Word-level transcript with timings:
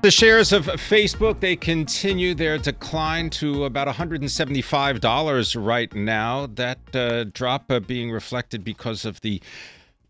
The 0.00 0.12
shares 0.12 0.52
of 0.52 0.66
Facebook 0.66 1.40
they 1.40 1.56
continue 1.56 2.32
their 2.32 2.56
decline 2.56 3.30
to 3.30 3.64
about 3.64 3.88
$175 3.88 5.66
right 5.66 5.94
now. 5.94 6.46
That 6.46 6.78
uh, 6.94 7.24
drop 7.24 7.70
uh, 7.70 7.80
being 7.80 8.12
reflected 8.12 8.62
because 8.62 9.04
of 9.04 9.20
the 9.22 9.42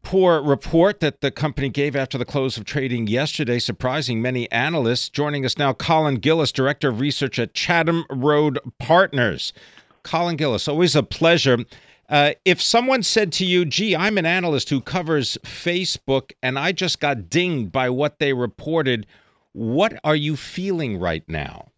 poor 0.02 0.42
report 0.42 1.00
that 1.00 1.22
the 1.22 1.30
company 1.30 1.70
gave 1.70 1.96
after 1.96 2.18
the 2.18 2.26
close 2.26 2.58
of 2.58 2.66
trading 2.66 3.06
yesterday, 3.06 3.58
surprising 3.58 4.20
many 4.20 4.50
analysts. 4.52 5.08
Joining 5.08 5.46
us 5.46 5.56
now, 5.56 5.72
Colin 5.72 6.16
Gillis, 6.16 6.52
Director 6.52 6.90
of 6.90 7.00
Research 7.00 7.38
at 7.38 7.54
Chatham 7.54 8.04
Road 8.10 8.58
Partners. 8.78 9.54
Colin 10.02 10.36
Gillis, 10.36 10.68
always 10.68 10.96
a 10.96 11.02
pleasure. 11.02 11.64
Uh, 12.10 12.32
if 12.44 12.60
someone 12.60 13.02
said 13.02 13.32
to 13.32 13.44
you, 13.46 13.64
gee, 13.64 13.96
I'm 13.96 14.18
an 14.18 14.26
analyst 14.26 14.68
who 14.68 14.82
covers 14.82 15.38
Facebook 15.44 16.32
and 16.42 16.58
I 16.58 16.72
just 16.72 17.00
got 17.00 17.30
dinged 17.30 17.72
by 17.72 17.88
what 17.88 18.18
they 18.18 18.34
reported, 18.34 19.06
what 19.52 19.94
are 20.04 20.16
you 20.16 20.36
feeling 20.36 20.98
right 20.98 21.24
now? 21.28 21.68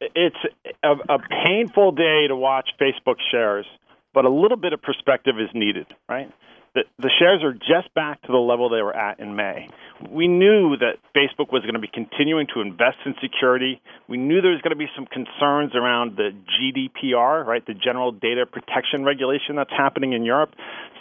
It's 0.00 0.36
a, 0.82 0.92
a, 1.08 1.18
painful 1.46 1.92
day 1.92 2.26
to 2.28 2.34
watch 2.34 2.70
Facebook 2.80 3.16
shares, 3.30 3.66
but 4.12 4.24
a 4.24 4.30
little 4.30 4.56
bit 4.56 4.72
of 4.72 4.82
perspective 4.82 5.36
is 5.38 5.48
needed, 5.54 5.86
right? 6.08 6.32
The, 6.74 6.82
the 6.98 7.10
shares 7.18 7.42
are 7.44 7.52
just 7.52 7.92
back 7.94 8.22
to 8.22 8.32
the 8.32 8.38
level 8.38 8.70
they 8.70 8.82
were 8.82 8.96
at 8.96 9.20
in 9.20 9.36
May. 9.36 9.68
We 10.10 10.26
knew 10.26 10.76
that 10.78 10.96
Facebook 11.14 11.52
was 11.52 11.62
going 11.62 11.74
to 11.74 11.80
be 11.80 11.90
continuing 11.92 12.46
to 12.54 12.60
invest 12.60 12.96
in 13.04 13.14
security. 13.22 13.80
We 14.08 14.16
knew 14.16 14.40
there 14.40 14.50
was 14.50 14.62
going 14.62 14.72
to 14.72 14.76
be 14.76 14.88
some 14.96 15.06
concerns 15.06 15.76
around 15.76 16.16
the 16.16 16.30
GDPR, 16.32 17.44
right, 17.46 17.64
the 17.64 17.74
General 17.74 18.10
Data 18.10 18.46
Protection 18.50 19.04
Regulation 19.04 19.54
that's 19.56 19.70
happening 19.70 20.14
in 20.14 20.24
Europe. 20.24 20.54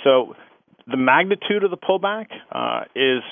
So 0.03 0.35
the 0.87 0.97
magnitude 0.97 1.63
of 1.63 1.71
the 1.71 1.77
pullback 1.77 2.27
uh, 2.51 2.83
is 2.95 3.23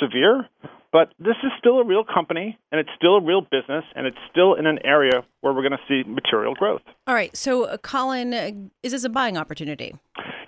severe, 0.00 0.48
but 0.92 1.12
this 1.18 1.36
is 1.42 1.50
still 1.58 1.78
a 1.78 1.84
real 1.84 2.04
company, 2.04 2.58
and 2.72 2.80
it's 2.80 2.90
still 2.96 3.16
a 3.16 3.22
real 3.22 3.42
business, 3.42 3.84
and 3.94 4.06
it's 4.06 4.18
still 4.30 4.54
in 4.54 4.66
an 4.66 4.78
area 4.84 5.24
where 5.40 5.52
we're 5.52 5.62
going 5.62 5.72
to 5.72 5.78
see 5.88 6.08
material 6.08 6.54
growth. 6.54 6.82
All 7.06 7.14
right. 7.14 7.34
So, 7.36 7.64
uh, 7.64 7.76
Colin, 7.78 8.34
uh, 8.34 8.50
is 8.82 8.92
this 8.92 9.04
a 9.04 9.08
buying 9.08 9.36
opportunity? 9.36 9.94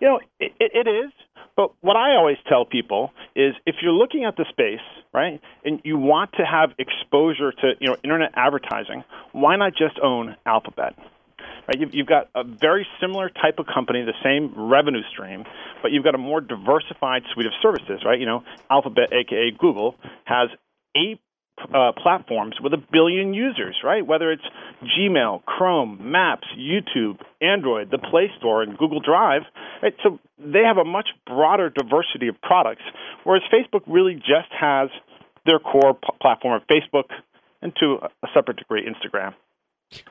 You 0.01 0.09
know, 0.09 0.21
it, 0.41 0.53
it 0.59 0.89
is. 0.89 1.12
But 1.55 1.73
what 1.83 1.97
I 1.97 2.17
always 2.17 2.39
tell 2.49 2.65
people 2.65 3.11
is 3.37 3.55
if 3.67 3.77
you're 3.83 3.93
looking 3.93 4.25
at 4.25 4.37
the 4.37 4.47
space, 4.49 4.81
right, 5.12 5.41
and 5.65 5.81
you 5.84 5.99
want 5.99 6.33
to 6.39 6.45
have 6.45 6.71
exposure 6.79 7.53
to, 7.53 7.73
you 7.79 7.89
know, 7.89 7.97
internet 8.03 8.31
advertising, 8.34 9.05
why 9.33 9.56
not 9.56 9.73
just 9.73 9.99
own 10.03 10.34
Alphabet? 10.47 10.95
Right? 11.69 11.79
You've, 11.79 11.95
you've 11.95 12.07
got 12.07 12.29
a 12.35 12.45
very 12.45 12.87
similar 13.01 13.29
type 13.29 13.59
of 13.59 13.67
company, 13.67 14.05
the 14.05 14.19
same 14.23 14.53
revenue 14.57 15.03
stream, 15.13 15.45
but 15.83 15.93
you've 15.93 16.05
got 16.05 16.15
a 16.15 16.19
more 16.19 16.41
diversified 16.41 17.23
suite 17.33 17.47
of 17.47 17.53
services, 17.63 18.03
right? 18.05 18.19
You 18.19 18.27
know, 18.27 18.43
Alphabet, 18.71 19.13
aka 19.13 19.51
Google, 19.57 19.97
has 20.25 20.49
eight 20.97 21.21
uh, 21.73 21.93
platforms 21.93 22.57
with 22.63 22.73
a 22.73 22.83
billion 22.91 23.35
users, 23.35 23.77
right? 23.85 24.05
Whether 24.07 24.33
it's 24.33 24.43
Gmail, 24.83 25.45
Chrome, 25.45 26.11
Maps, 26.11 26.47
YouTube, 26.59 27.21
Android, 27.41 27.91
the 27.91 27.99
Play 27.99 28.31
Store, 28.39 28.62
and 28.62 28.77
Google 28.77 29.01
Drive. 29.01 29.43
Right? 29.83 29.95
So 30.03 30.19
they 30.39 30.62
have 30.67 30.78
a 30.78 30.84
much 30.84 31.09
broader 31.27 31.71
diversity 31.71 32.28
of 32.28 32.41
products, 32.43 32.83
whereas 33.25 33.43
Facebook 33.53 33.83
really 33.87 34.15
just 34.15 34.51
has 34.59 34.89
their 35.47 35.59
core 35.59 35.95
p- 35.95 36.09
platform 36.21 36.61
of 36.61 36.67
Facebook 36.67 37.11
and 37.61 37.72
to 37.77 37.99
a 38.22 38.28
separate 38.34 38.56
degree, 38.56 38.87
Instagram. 38.87 39.34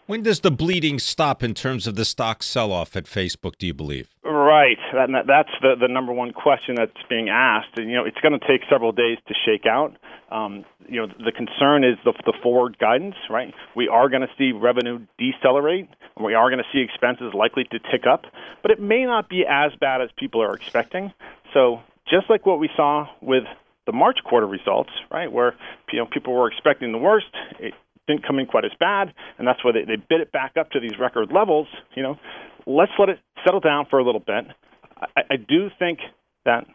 When 0.05 0.21
does 0.21 0.41
the 0.41 0.51
bleeding 0.51 0.99
stop 0.99 1.43
in 1.43 1.53
terms 1.53 1.87
of 1.87 1.95
the 1.95 2.05
stock 2.05 2.43
sell 2.43 2.71
off 2.71 2.95
at 2.95 3.05
Facebook, 3.05 3.57
do 3.57 3.67
you 3.67 3.73
believe? 3.73 4.09
Right. 4.23 4.77
That, 4.93 5.09
that's 5.27 5.49
the, 5.61 5.75
the 5.79 5.87
number 5.87 6.13
one 6.13 6.31
question 6.31 6.75
that's 6.75 6.91
being 7.09 7.29
asked. 7.29 7.77
And, 7.77 7.89
you 7.89 7.95
know, 7.95 8.05
it's 8.05 8.19
going 8.21 8.37
to 8.37 8.47
take 8.47 8.61
several 8.69 8.91
days 8.91 9.17
to 9.27 9.33
shake 9.45 9.65
out. 9.65 9.95
Um, 10.31 10.65
you 10.87 10.99
know, 10.99 11.07
the 11.07 11.31
concern 11.31 11.83
is 11.83 11.97
the, 12.05 12.13
the 12.25 12.33
forward 12.41 12.77
guidance, 12.79 13.15
right? 13.29 13.53
We 13.75 13.87
are 13.87 14.09
going 14.09 14.21
to 14.21 14.29
see 14.37 14.51
revenue 14.51 14.99
decelerate. 15.17 15.89
And 16.15 16.25
we 16.25 16.33
are 16.33 16.49
going 16.49 16.63
to 16.63 16.69
see 16.73 16.79
expenses 16.79 17.33
likely 17.33 17.63
to 17.65 17.79
tick 17.79 18.05
up. 18.09 18.25
But 18.61 18.71
it 18.71 18.79
may 18.79 19.05
not 19.05 19.29
be 19.29 19.45
as 19.49 19.71
bad 19.79 20.01
as 20.01 20.09
people 20.17 20.41
are 20.41 20.55
expecting. 20.55 21.13
So 21.53 21.79
just 22.09 22.29
like 22.29 22.45
what 22.45 22.59
we 22.59 22.69
saw 22.75 23.07
with 23.21 23.43
the 23.85 23.91
March 23.91 24.19
quarter 24.23 24.47
results, 24.47 24.91
right, 25.09 25.31
where 25.31 25.55
you 25.91 25.99
know 25.99 26.05
people 26.05 26.33
were 26.33 26.47
expecting 26.47 26.91
the 26.91 26.97
worst, 26.97 27.27
it, 27.59 27.73
didn't 28.07 28.25
come 28.25 28.39
in 28.39 28.45
quite 28.45 28.65
as 28.65 28.71
bad, 28.79 29.13
and 29.37 29.47
that's 29.47 29.63
why 29.63 29.71
they, 29.71 29.83
they 29.83 29.95
bid 29.95 30.21
it 30.21 30.31
back 30.31 30.53
up 30.59 30.71
to 30.71 30.79
these 30.79 30.97
record 30.99 31.31
levels. 31.31 31.67
You 31.95 32.03
know, 32.03 32.19
let's 32.65 32.91
let 32.99 33.09
it 33.09 33.19
settle 33.45 33.59
down 33.59 33.85
for 33.89 33.99
a 33.99 34.03
little 34.03 34.19
bit. 34.19 34.45
I, 34.97 35.21
I 35.31 35.35
do 35.35 35.69
think 35.79 35.99
that 36.45 36.65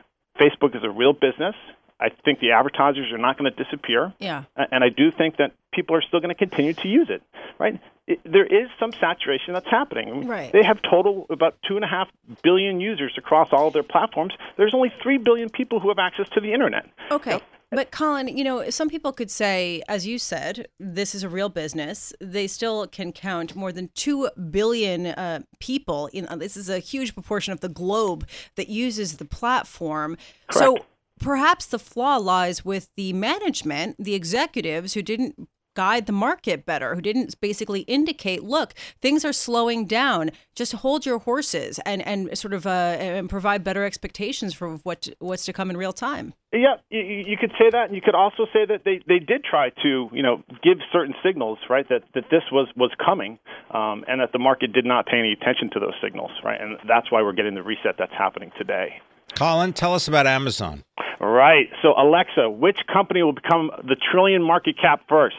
Facebook 0.40 0.76
is 0.76 0.82
a 0.84 0.90
real 0.90 1.12
business. 1.12 1.54
I 1.98 2.10
think 2.24 2.40
the 2.40 2.52
advertisers 2.52 3.10
are 3.10 3.18
not 3.18 3.38
going 3.38 3.50
to 3.50 3.64
disappear. 3.64 4.12
Yeah. 4.18 4.44
And 4.56 4.84
I 4.84 4.90
do 4.90 5.10
think 5.10 5.38
that 5.38 5.52
people 5.72 5.96
are 5.96 6.02
still 6.02 6.20
going 6.20 6.28
to 6.28 6.34
continue 6.34 6.74
to 6.74 6.88
use 6.88 7.08
it, 7.08 7.22
right? 7.58 7.80
It, 8.06 8.20
there 8.22 8.44
is 8.44 8.68
some 8.78 8.92
saturation 8.92 9.54
that's 9.54 9.68
happening. 9.68 10.28
Right. 10.28 10.52
They 10.52 10.62
have 10.62 10.78
total 10.82 11.26
about 11.30 11.56
two 11.66 11.76
and 11.76 11.84
a 11.84 11.88
half 11.88 12.08
billion 12.42 12.80
users 12.80 13.14
across 13.16 13.48
all 13.50 13.68
of 13.68 13.72
their 13.72 13.82
platforms. 13.82 14.34
There's 14.58 14.74
only 14.74 14.92
three 15.02 15.16
billion 15.16 15.48
people 15.48 15.80
who 15.80 15.88
have 15.88 15.98
access 15.98 16.28
to 16.34 16.40
the 16.40 16.52
internet. 16.52 16.86
Okay. 17.10 17.40
But 17.72 17.90
Colin, 17.90 18.28
you 18.28 18.44
know, 18.44 18.70
some 18.70 18.88
people 18.88 19.12
could 19.12 19.30
say, 19.30 19.82
as 19.88 20.06
you 20.06 20.18
said, 20.18 20.68
this 20.78 21.14
is 21.14 21.24
a 21.24 21.28
real 21.28 21.48
business. 21.48 22.12
They 22.20 22.46
still 22.46 22.86
can 22.86 23.12
count 23.12 23.56
more 23.56 23.72
than 23.72 23.90
two 23.94 24.30
billion 24.50 25.06
uh, 25.06 25.40
people. 25.58 26.08
In, 26.12 26.28
uh, 26.28 26.36
this 26.36 26.56
is 26.56 26.68
a 26.68 26.78
huge 26.78 27.14
proportion 27.14 27.52
of 27.52 27.60
the 27.60 27.68
globe 27.68 28.26
that 28.54 28.68
uses 28.68 29.16
the 29.16 29.24
platform. 29.24 30.16
Correct. 30.48 30.78
So 30.78 30.86
perhaps 31.18 31.66
the 31.66 31.80
flaw 31.80 32.18
lies 32.18 32.64
with 32.64 32.88
the 32.96 33.12
management, 33.12 33.96
the 33.98 34.14
executives 34.14 34.94
who 34.94 35.02
didn't 35.02 35.48
guide 35.76 36.06
the 36.06 36.12
market 36.12 36.66
better, 36.66 36.94
who 36.96 37.00
didn't 37.00 37.40
basically 37.40 37.80
indicate, 37.82 38.42
look, 38.42 38.74
things 39.00 39.24
are 39.24 39.32
slowing 39.32 39.86
down. 39.86 40.30
Just 40.56 40.72
hold 40.72 41.06
your 41.06 41.18
horses 41.18 41.78
and 41.86 42.04
and 42.06 42.36
sort 42.36 42.54
of 42.54 42.66
uh, 42.66 42.96
and 42.98 43.28
provide 43.28 43.62
better 43.62 43.84
expectations 43.84 44.54
for 44.54 44.76
what 44.78 45.08
what's 45.20 45.44
to 45.44 45.52
come 45.52 45.70
in 45.70 45.76
real 45.76 45.92
time. 45.92 46.34
Yeah, 46.52 46.76
you, 46.88 47.00
you 47.00 47.36
could 47.38 47.52
say 47.58 47.68
that, 47.70 47.86
and 47.86 47.94
you 47.94 48.00
could 48.00 48.14
also 48.14 48.46
say 48.52 48.64
that 48.66 48.82
they, 48.84 49.00
they 49.06 49.18
did 49.18 49.44
try 49.44 49.70
to 49.82 50.08
you 50.12 50.22
know 50.22 50.42
give 50.62 50.78
certain 50.90 51.14
signals, 51.22 51.58
right? 51.68 51.86
That 51.88 52.02
that 52.14 52.24
this 52.30 52.42
was 52.50 52.68
was 52.76 52.90
coming, 53.04 53.38
um, 53.70 54.04
and 54.08 54.20
that 54.20 54.32
the 54.32 54.38
market 54.38 54.72
did 54.72 54.86
not 54.86 55.06
pay 55.06 55.18
any 55.18 55.32
attention 55.32 55.70
to 55.74 55.80
those 55.80 55.94
signals, 56.02 56.30
right? 56.42 56.60
And 56.60 56.78
that's 56.88 57.12
why 57.12 57.22
we're 57.22 57.34
getting 57.34 57.54
the 57.54 57.62
reset 57.62 57.96
that's 57.98 58.16
happening 58.16 58.50
today. 58.56 59.00
Colin, 59.34 59.72
tell 59.72 59.94
us 59.94 60.08
about 60.08 60.26
Amazon. 60.26 60.82
Right. 61.20 61.68
So 61.82 61.94
Alexa, 61.96 62.50
which 62.50 62.78
company 62.92 63.22
will 63.22 63.32
become 63.32 63.70
the 63.82 63.96
trillion 63.96 64.42
market 64.42 64.76
cap 64.80 65.02
first? 65.08 65.36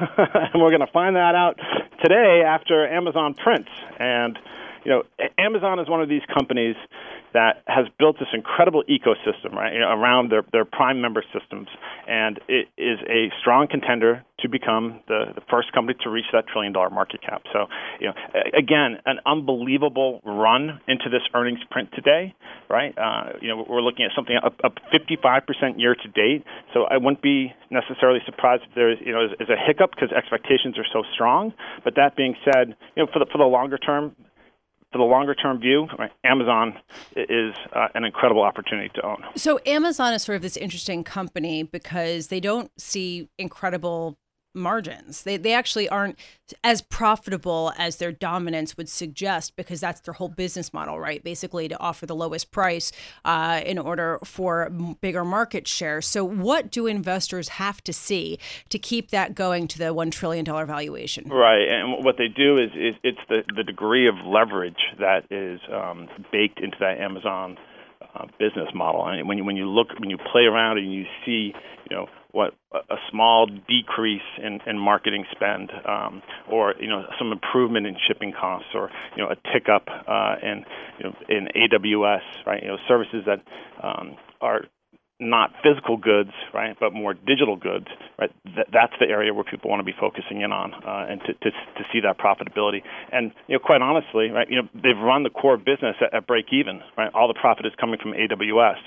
and 0.16 0.62
we're 0.62 0.70
going 0.70 0.80
to 0.80 0.92
find 0.92 1.16
that 1.16 1.34
out 1.34 1.58
today 2.02 2.42
after 2.46 2.86
Amazon 2.86 3.34
prints. 3.34 3.70
And 3.98 4.38
you 4.84 4.90
know, 4.90 5.02
Amazon 5.36 5.78
is 5.78 5.88
one 5.88 6.00
of 6.00 6.08
these 6.08 6.22
companies 6.32 6.76
that 7.32 7.62
has 7.66 7.86
built 7.98 8.16
this 8.18 8.28
incredible 8.32 8.82
ecosystem 8.88 9.52
right 9.52 9.72
you 9.72 9.80
know, 9.80 9.90
around 9.90 10.30
their, 10.30 10.42
their 10.52 10.64
prime 10.64 11.00
member 11.00 11.24
systems. 11.32 11.68
And 12.06 12.40
it 12.48 12.68
is 12.76 12.98
a 13.08 13.30
strong 13.40 13.68
contender 13.70 14.24
to 14.40 14.48
become 14.48 15.00
the, 15.06 15.32
the 15.34 15.42
first 15.50 15.72
company 15.72 15.98
to 16.02 16.10
reach 16.10 16.26
that 16.32 16.46
trillion 16.46 16.72
dollar 16.72 16.90
market 16.90 17.20
cap. 17.22 17.42
So 17.52 17.66
you 18.00 18.08
know 18.08 18.14
again 18.56 18.98
an 19.06 19.18
unbelievable 19.26 20.20
run 20.24 20.80
into 20.88 21.08
this 21.10 21.22
earnings 21.34 21.60
print 21.70 21.90
today 21.94 22.34
right? 22.70 22.96
Uh, 22.96 23.36
you 23.42 23.48
know 23.48 23.66
we're 23.68 23.82
looking 23.82 24.06
at 24.06 24.12
something 24.14 24.38
up, 24.42 24.54
up 24.62 24.78
55% 24.94 25.42
year 25.76 25.94
to 25.94 26.08
date. 26.08 26.46
So 26.72 26.84
I 26.84 26.96
wouldn't 26.96 27.20
be 27.20 27.52
necessarily 27.70 28.20
surprised 28.24 28.62
if 28.68 28.74
there 28.74 28.90
is 28.90 28.98
you 29.04 29.12
know 29.12 29.26
is, 29.26 29.32
is 29.40 29.48
a 29.50 29.58
hiccup 29.58 29.90
because 29.90 30.10
expectations 30.16 30.78
are 30.78 30.86
so 30.90 31.02
strong. 31.12 31.52
But 31.84 31.96
that 31.96 32.16
being 32.16 32.36
said 32.44 32.76
you 32.96 33.04
know 33.04 33.10
for 33.12 33.18
the 33.18 33.26
for 33.30 33.38
the 33.38 33.50
longer 33.50 33.76
term 33.76 34.14
for 34.92 34.98
the 34.98 35.04
longer 35.04 35.34
term 35.34 35.60
view, 35.60 35.88
Amazon 36.24 36.74
is 37.14 37.54
uh, 37.74 37.88
an 37.94 38.04
incredible 38.04 38.42
opportunity 38.42 38.90
to 38.94 39.06
own. 39.06 39.22
So 39.36 39.60
Amazon 39.66 40.12
is 40.14 40.22
sort 40.22 40.36
of 40.36 40.42
this 40.42 40.56
interesting 40.56 41.04
company 41.04 41.62
because 41.62 42.26
they 42.26 42.40
don't 42.40 42.70
see 42.78 43.28
incredible 43.38 44.18
margins. 44.54 45.22
They 45.22 45.36
they 45.36 45.52
actually 45.52 45.88
aren't 45.88 46.18
as 46.64 46.82
profitable 46.82 47.72
as 47.78 47.96
their 47.96 48.12
dominance 48.12 48.76
would 48.76 48.88
suggest 48.88 49.56
because 49.56 49.80
that's 49.80 50.00
their 50.00 50.14
whole 50.14 50.28
business 50.28 50.72
model, 50.72 50.98
right? 50.98 51.22
Basically, 51.22 51.68
to 51.68 51.78
offer 51.78 52.06
the 52.06 52.14
lowest 52.14 52.50
price 52.50 52.90
uh, 53.24 53.60
in 53.64 53.78
order 53.78 54.18
for 54.24 54.70
bigger 55.00 55.24
market 55.24 55.68
share. 55.68 56.00
So, 56.00 56.24
what 56.24 56.70
do 56.70 56.86
investors 56.86 57.50
have 57.50 57.82
to 57.84 57.92
see 57.92 58.38
to 58.68 58.78
keep 58.78 59.10
that 59.10 59.34
going 59.34 59.68
to 59.68 59.78
the 59.78 59.94
one 59.94 60.10
trillion 60.10 60.44
dollar 60.44 60.66
valuation? 60.66 61.28
Right, 61.28 61.68
and 61.68 62.04
what 62.04 62.16
they 62.18 62.28
do 62.28 62.58
is, 62.58 62.70
is 62.74 62.94
it's 63.02 63.20
the 63.28 63.42
the 63.54 63.64
degree 63.64 64.08
of 64.08 64.14
leverage 64.26 64.80
that 64.98 65.24
is 65.30 65.60
um, 65.72 66.08
baked 66.32 66.60
into 66.60 66.76
that 66.80 66.98
Amazon. 66.98 67.56
Uh, 68.12 68.26
business 68.40 68.66
model, 68.74 69.06
and 69.06 69.28
when 69.28 69.38
you 69.38 69.44
when 69.44 69.54
you 69.54 69.68
look 69.68 69.86
when 70.00 70.10
you 70.10 70.18
play 70.32 70.42
around 70.42 70.78
and 70.78 70.92
you 70.92 71.04
see, 71.24 71.52
you 71.88 71.96
know, 71.96 72.08
what 72.32 72.54
a 72.72 72.96
small 73.10 73.46
decrease 73.46 74.22
in, 74.42 74.60
in 74.66 74.78
marketing 74.78 75.24
spend, 75.32 75.70
um, 75.88 76.22
or 76.50 76.74
you 76.80 76.88
know 76.88 77.04
some 77.18 77.32
improvement 77.32 77.86
in 77.86 77.96
shipping 78.06 78.32
costs, 78.32 78.68
or 78.74 78.90
you 79.16 79.22
know 79.22 79.30
a 79.30 79.36
tick 79.52 79.68
up 79.68 79.86
uh, 79.88 80.36
in 80.42 80.64
you 80.98 81.04
know 81.04 81.14
in 81.28 81.48
AWS, 81.56 82.46
right? 82.46 82.62
You 82.62 82.68
know 82.68 82.76
services 82.88 83.24
that 83.26 83.42
um, 83.82 84.16
are 84.40 84.62
not 85.20 85.50
physical 85.62 85.96
goods, 85.96 86.30
right, 86.54 86.76
but 86.80 86.92
more 86.92 87.14
digital 87.14 87.56
goods, 87.56 87.86
right? 88.18 88.30
Th- 88.44 88.66
that's 88.72 88.94
the 88.98 89.06
area 89.06 89.32
where 89.34 89.44
people 89.44 89.70
want 89.70 89.80
to 89.80 89.84
be 89.84 89.94
focusing 89.98 90.40
in 90.40 90.50
on, 90.50 90.72
uh, 90.74 91.06
and 91.08 91.20
to, 91.20 91.34
to 91.34 91.50
to 91.50 91.84
see 91.92 92.00
that 92.00 92.18
profitability. 92.18 92.82
And 93.12 93.32
you 93.46 93.54
know, 93.54 93.60
quite 93.60 93.82
honestly, 93.82 94.30
right, 94.30 94.48
you 94.50 94.56
know, 94.62 94.68
they've 94.74 94.98
run 94.98 95.22
the 95.22 95.30
core 95.30 95.58
business 95.58 95.96
at, 96.00 96.14
at 96.14 96.26
break 96.26 96.46
even, 96.52 96.80
right? 96.96 97.10
All 97.14 97.28
the 97.28 97.38
profit 97.38 97.66
is 97.66 97.72
coming 97.78 97.98
from 98.00 98.12
AWS 98.12 98.78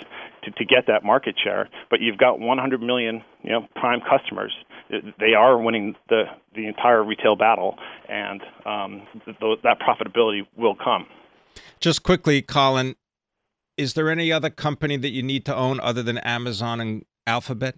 to, 0.43 0.51
to 0.51 0.65
get 0.65 0.87
that 0.87 1.03
market 1.03 1.35
share, 1.41 1.69
but 1.89 2.01
you've 2.01 2.17
got 2.17 2.39
100 2.39 2.81
million, 2.81 3.23
you 3.43 3.51
know, 3.51 3.67
prime 3.75 4.01
customers. 4.01 4.53
They 4.89 5.33
are 5.37 5.57
winning 5.57 5.95
the 6.09 6.23
the 6.55 6.67
entire 6.67 7.03
retail 7.03 7.35
battle, 7.35 7.77
and 8.09 8.41
um, 8.65 9.07
th- 9.25 9.59
that 9.63 9.77
profitability 9.79 10.41
will 10.57 10.75
come. 10.75 11.07
Just 11.79 12.03
quickly, 12.03 12.41
Colin, 12.41 12.95
is 13.77 13.93
there 13.93 14.09
any 14.09 14.31
other 14.31 14.49
company 14.49 14.97
that 14.97 15.09
you 15.09 15.23
need 15.23 15.45
to 15.45 15.55
own 15.55 15.79
other 15.79 16.03
than 16.03 16.17
Amazon 16.19 16.79
and 16.79 17.05
Alphabet? 17.27 17.75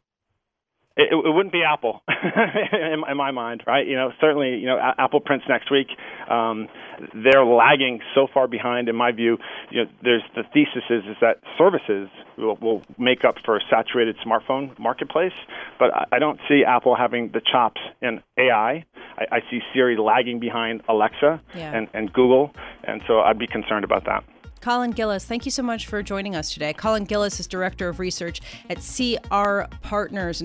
It, 0.98 1.12
it 1.12 1.34
wouldn't 1.34 1.52
be 1.52 1.62
Apple, 1.62 2.02
in, 2.72 3.04
in, 3.10 3.18
my 3.18 3.32
mind, 3.32 3.64
right? 3.68 3.86
You 3.86 3.98
know, 3.98 4.14
certainly, 4.22 4.56
you 4.56 4.66
know, 4.66 4.80
Apple 4.98 5.20
prints 5.20 5.46
next 5.50 5.70
week. 5.70 5.88
Um, 6.30 6.70
they're 7.14 7.44
lagging 7.44 8.00
so 8.14 8.28
far 8.34 8.48
behind, 8.48 8.88
in 8.88 8.96
my 8.96 9.12
view. 9.12 9.38
You 9.72 9.84
know, 9.84 9.92
there's 10.02 10.22
the 10.36 10.44
thesis 10.54 10.84
is, 10.90 11.04
is 11.04 11.18
that 11.20 11.42
services 11.58 12.08
will, 12.38 12.56
will 12.62 12.82
make 12.98 13.26
up 13.26 13.36
for 13.44 13.58
a 13.58 13.60
saturated 13.70 14.16
smartphone 14.26 14.78
marketplace, 14.80 15.34
but 15.80 15.94
I, 15.94 16.06
I 16.14 16.20
don't 16.20 16.40
see 16.48 16.64
Apple 16.66 16.96
having 16.96 17.30
the 17.34 17.42
chops 17.42 17.82
in 18.02 18.22
AI. 18.38 18.86
I, 19.18 19.26
I 19.30 19.40
see 19.52 19.60
Siri 19.74 19.98
lagging 19.98 20.40
behind 20.40 20.82
Alexa 20.88 21.42
yeah. 21.56 21.76
and, 21.76 21.90
and 21.94 22.14
Google, 22.14 22.52
and 22.86 23.02
so 23.06 23.20
I'd 23.20 23.38
be 23.38 23.48
concerned 23.48 23.84
about 23.84 24.06
that. 24.06 24.24
Colin 24.66 24.90
Gillis, 24.90 25.24
thank 25.26 25.46
you 25.46 25.52
so 25.52 25.62
much 25.62 25.86
for 25.86 26.02
joining 26.02 26.36
us 26.36 26.52
today. 26.52 26.74
Colin 26.74 27.04
Gillis 27.04 27.40
is 27.40 27.46
Director 27.46 27.88
of 27.88 28.00
Research 28.00 28.42
at 28.68 28.78
CR 28.78 29.72
Partners. 29.84 30.42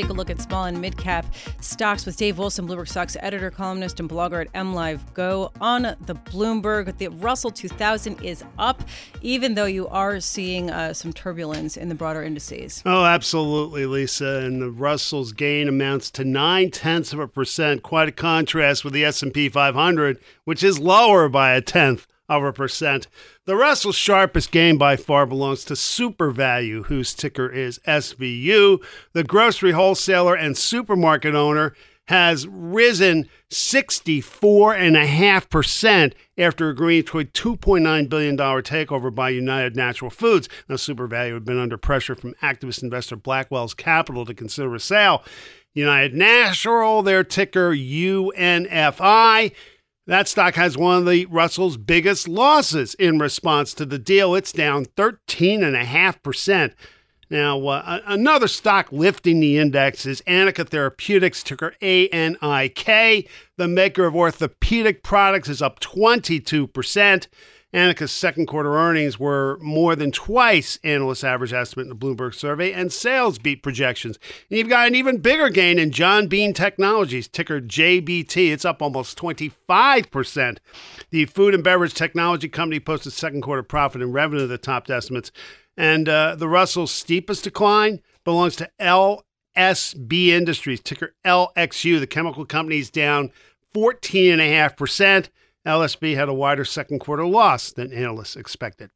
Take 0.00 0.10
a 0.10 0.12
look 0.14 0.30
at 0.30 0.40
small 0.40 0.64
and 0.64 0.80
mid 0.80 0.96
cap 0.96 1.26
stocks 1.60 2.06
with 2.06 2.16
Dave 2.16 2.38
Wilson, 2.38 2.66
Bloomberg 2.66 2.88
Stocks 2.88 3.16
editor, 3.20 3.50
columnist, 3.50 4.00
and 4.00 4.08
blogger 4.08 4.40
at 4.40 4.52
MLive 4.54 5.00
Go. 5.12 5.52
On 5.60 5.82
the 5.82 6.14
Bloomberg, 6.14 6.96
the 6.96 7.08
Russell 7.08 7.50
2000 7.50 8.22
is 8.22 8.42
up, 8.58 8.82
even 9.20 9.54
though 9.54 9.66
you 9.66 9.88
are 9.88 10.18
seeing 10.20 10.70
uh, 10.70 10.94
some 10.94 11.12
turbulence 11.12 11.76
in 11.76 11.90
the 11.90 11.94
broader 11.94 12.22
indices. 12.22 12.82
Oh, 12.86 13.04
absolutely, 13.04 13.84
Lisa. 13.84 14.40
And 14.44 14.62
the 14.62 14.70
Russell's 14.70 15.32
gain 15.32 15.68
amounts 15.68 16.10
to 16.12 16.24
nine 16.24 16.70
tenths 16.70 17.12
of 17.12 17.18
a 17.18 17.28
percent. 17.28 17.82
Quite 17.82 18.08
a 18.08 18.12
contrast 18.12 18.84
with 18.84 18.94
the 18.94 19.04
S&P 19.04 19.50
500, 19.50 20.18
which 20.44 20.62
is 20.62 20.78
lower 20.78 21.28
by 21.28 21.52
a 21.52 21.60
tenth 21.60 22.06
of 22.30 22.44
a 22.44 22.52
percent. 22.52 23.08
The 23.44 23.56
Russell's 23.56 23.96
sharpest 23.96 24.52
gain 24.52 24.78
by 24.78 24.96
far 24.96 25.26
belongs 25.26 25.64
to 25.64 25.74
Supervalu, 25.74 26.86
whose 26.86 27.12
ticker 27.12 27.50
is 27.50 27.80
SVU. 27.86 28.82
The 29.12 29.24
grocery 29.24 29.72
wholesaler 29.72 30.36
and 30.36 30.56
supermarket 30.56 31.34
owner 31.34 31.74
has 32.06 32.46
risen 32.48 33.28
64.5% 33.50 36.12
after 36.38 36.68
agreeing 36.68 37.02
to 37.04 37.18
a 37.20 37.24
$2.9 37.24 38.08
billion 38.08 38.36
takeover 38.36 39.14
by 39.14 39.28
United 39.28 39.76
Natural 39.76 40.10
Foods. 40.10 40.48
Now, 40.68 40.74
Supervalu 40.74 41.34
had 41.34 41.44
been 41.44 41.60
under 41.60 41.76
pressure 41.76 42.16
from 42.16 42.34
activist 42.42 42.82
investor 42.82 43.14
Blackwell's 43.16 43.74
Capital 43.74 44.24
to 44.24 44.34
consider 44.34 44.74
a 44.74 44.80
sale. 44.80 45.22
United 45.72 46.14
Natural, 46.14 47.02
their 47.02 47.22
ticker 47.22 47.70
UNFI, 47.70 49.52
that 50.10 50.26
stock 50.26 50.56
has 50.56 50.76
one 50.76 50.98
of 50.98 51.06
the 51.06 51.24
Russell's 51.26 51.76
biggest 51.76 52.26
losses 52.26 52.94
in 52.94 53.20
response 53.20 53.72
to 53.74 53.86
the 53.86 53.96
deal. 53.96 54.34
It's 54.34 54.50
down 54.50 54.86
13.5%. 54.86 56.72
Now, 57.30 57.64
uh, 57.64 58.00
another 58.06 58.48
stock 58.48 58.88
lifting 58.90 59.38
the 59.38 59.56
index 59.56 60.04
is 60.04 60.20
Anika 60.22 60.68
Therapeutics, 60.68 61.44
ticker 61.44 61.76
ANIK. 61.80 63.28
The 63.56 63.68
maker 63.68 64.04
of 64.04 64.16
orthopedic 64.16 65.04
products 65.04 65.48
is 65.48 65.62
up 65.62 65.78
22%. 65.78 67.28
Anika's 67.72 68.10
second 68.10 68.46
quarter 68.46 68.74
earnings 68.74 69.18
were 69.20 69.56
more 69.60 69.94
than 69.94 70.10
twice 70.10 70.78
analyst 70.82 71.22
average 71.22 71.52
estimate 71.52 71.84
in 71.84 71.88
the 71.88 71.94
Bloomberg 71.94 72.34
survey, 72.34 72.72
and 72.72 72.92
sales 72.92 73.38
beat 73.38 73.62
projections. 73.62 74.18
And 74.48 74.58
you've 74.58 74.68
got 74.68 74.88
an 74.88 74.96
even 74.96 75.18
bigger 75.18 75.48
gain 75.50 75.78
in 75.78 75.92
John 75.92 76.26
Bean 76.26 76.52
Technologies, 76.52 77.28
ticker 77.28 77.60
JBT. 77.60 78.50
It's 78.50 78.64
up 78.64 78.82
almost 78.82 79.16
25%. 79.16 80.58
The 81.10 81.24
food 81.26 81.54
and 81.54 81.62
beverage 81.62 81.94
technology 81.94 82.48
company 82.48 82.80
posted 82.80 83.12
second 83.12 83.42
quarter 83.42 83.62
profit 83.62 84.02
and 84.02 84.12
revenue 84.12 84.48
that 84.48 84.62
topped 84.62 84.90
estimates. 84.90 85.30
And 85.76 86.08
uh, 86.08 86.34
the 86.34 86.48
Russell's 86.48 86.90
steepest 86.90 87.44
decline 87.44 88.00
belongs 88.24 88.56
to 88.56 88.70
LSB 88.80 90.28
Industries, 90.28 90.80
ticker 90.80 91.14
LXU. 91.24 92.00
The 92.00 92.06
chemical 92.08 92.44
company 92.44 92.78
is 92.78 92.90
down 92.90 93.30
14.5%. 93.74 95.28
LSB 95.66 96.14
had 96.14 96.28
a 96.28 96.34
wider 96.34 96.64
second 96.64 97.00
quarter 97.00 97.26
loss 97.26 97.72
than 97.72 97.92
analysts 97.92 98.36
expected. 98.36 98.90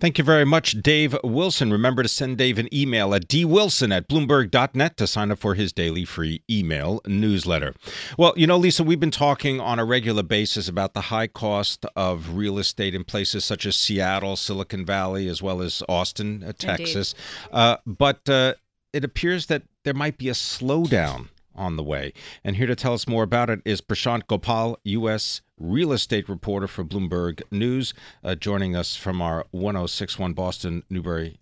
Thank 0.00 0.18
you 0.18 0.24
very 0.24 0.44
much, 0.44 0.82
Dave 0.82 1.16
Wilson. 1.24 1.72
Remember 1.72 2.02
to 2.02 2.08
send 2.08 2.36
Dave 2.36 2.58
an 2.58 2.72
email 2.74 3.14
at 3.14 3.28
dwilson 3.28 3.92
at 3.92 4.08
bloomberg.net 4.08 4.96
to 4.96 5.06
sign 5.06 5.30
up 5.30 5.38
for 5.38 5.54
his 5.54 5.72
daily 5.72 6.04
free 6.04 6.42
email 6.50 7.00
newsletter. 7.06 7.74
Well, 8.18 8.34
you 8.36 8.46
know, 8.46 8.56
Lisa, 8.56 8.84
we've 8.84 9.00
been 9.00 9.10
talking 9.10 9.60
on 9.60 9.78
a 9.78 9.84
regular 9.84 10.22
basis 10.22 10.68
about 10.68 10.94
the 10.94 11.00
high 11.02 11.26
cost 11.26 11.86
of 11.96 12.36
real 12.36 12.58
estate 12.58 12.94
in 12.94 13.04
places 13.04 13.44
such 13.44 13.66
as 13.66 13.76
Seattle, 13.76 14.36
Silicon 14.36 14.84
Valley, 14.84 15.28
as 15.28 15.42
well 15.42 15.62
as 15.62 15.82
Austin, 15.88 16.44
uh, 16.44 16.52
Texas. 16.56 17.14
Uh, 17.50 17.76
but 17.86 18.28
uh, 18.28 18.54
it 18.92 19.04
appears 19.04 19.46
that 19.46 19.62
there 19.84 19.94
might 19.94 20.18
be 20.18 20.28
a 20.28 20.32
slowdown 20.32 21.28
on 21.54 21.76
the 21.76 21.82
way. 21.82 22.12
And 22.42 22.56
here 22.56 22.66
to 22.66 22.76
tell 22.76 22.94
us 22.94 23.08
more 23.08 23.22
about 23.22 23.48
it 23.48 23.60
is 23.64 23.80
Prashant 23.80 24.26
Gopal, 24.26 24.78
U.S. 24.84 25.40
real 25.58 25.92
estate 25.92 26.28
reporter 26.28 26.66
for 26.66 26.84
Bloomberg 26.84 27.42
News, 27.50 27.94
uh, 28.22 28.34
joining 28.34 28.74
us 28.74 28.96
from 28.96 29.22
our 29.22 29.46
1061 29.52 30.32
Boston 30.32 30.82
Newbury 30.90 31.38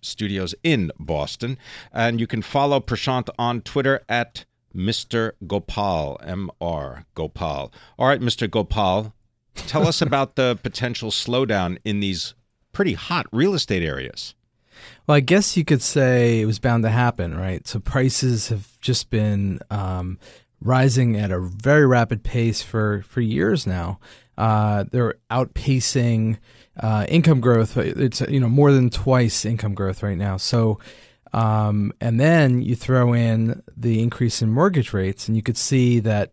studios 0.00 0.54
in 0.62 0.90
Boston. 0.98 1.58
And 1.92 2.20
you 2.20 2.26
can 2.26 2.42
follow 2.42 2.80
Prashant 2.80 3.28
on 3.38 3.60
Twitter 3.62 4.02
at 4.08 4.44
Mr. 4.74 5.32
Gopal, 5.46 6.18
M 6.24 6.50
R 6.60 7.04
Gopal. 7.14 7.72
All 7.98 8.08
right, 8.08 8.20
Mr. 8.20 8.50
Gopal, 8.50 9.14
tell 9.54 9.86
us 9.86 10.00
about 10.02 10.36
the 10.36 10.58
potential 10.62 11.10
slowdown 11.10 11.78
in 11.84 12.00
these 12.00 12.34
pretty 12.72 12.94
hot 12.94 13.26
real 13.32 13.54
estate 13.54 13.82
areas. 13.82 14.34
Well, 15.06 15.16
I 15.16 15.20
guess 15.20 15.56
you 15.56 15.64
could 15.64 15.82
say 15.82 16.40
it 16.40 16.46
was 16.46 16.58
bound 16.58 16.82
to 16.84 16.90
happen, 16.90 17.36
right? 17.36 17.66
So 17.68 17.78
prices 17.78 18.48
have 18.48 18.80
just 18.80 19.10
been 19.10 19.60
um, 19.70 20.18
rising 20.62 21.16
at 21.16 21.30
a 21.30 21.40
very 21.40 21.86
rapid 21.86 22.22
pace 22.22 22.62
for, 22.62 23.02
for 23.08 23.20
years 23.20 23.66
now. 23.66 23.98
Uh, 24.38 24.84
they're 24.90 25.14
outpacing 25.30 26.38
uh, 26.80 27.04
income 27.08 27.40
growth. 27.40 27.76
It's 27.76 28.20
you 28.22 28.40
know 28.40 28.48
more 28.48 28.72
than 28.72 28.90
twice 28.90 29.44
income 29.44 29.74
growth 29.74 30.02
right 30.02 30.16
now. 30.16 30.36
So, 30.38 30.78
um, 31.32 31.92
and 32.00 32.18
then 32.18 32.62
you 32.62 32.74
throw 32.74 33.12
in 33.12 33.62
the 33.76 34.02
increase 34.02 34.40
in 34.40 34.50
mortgage 34.50 34.92
rates, 34.92 35.28
and 35.28 35.36
you 35.36 35.42
could 35.42 35.58
see 35.58 36.00
that 36.00 36.32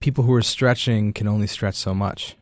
people 0.00 0.24
who 0.24 0.32
are 0.32 0.42
stretching 0.42 1.12
can 1.12 1.28
only 1.28 1.46
stretch 1.46 1.74
so 1.74 1.94
much. 1.94 2.36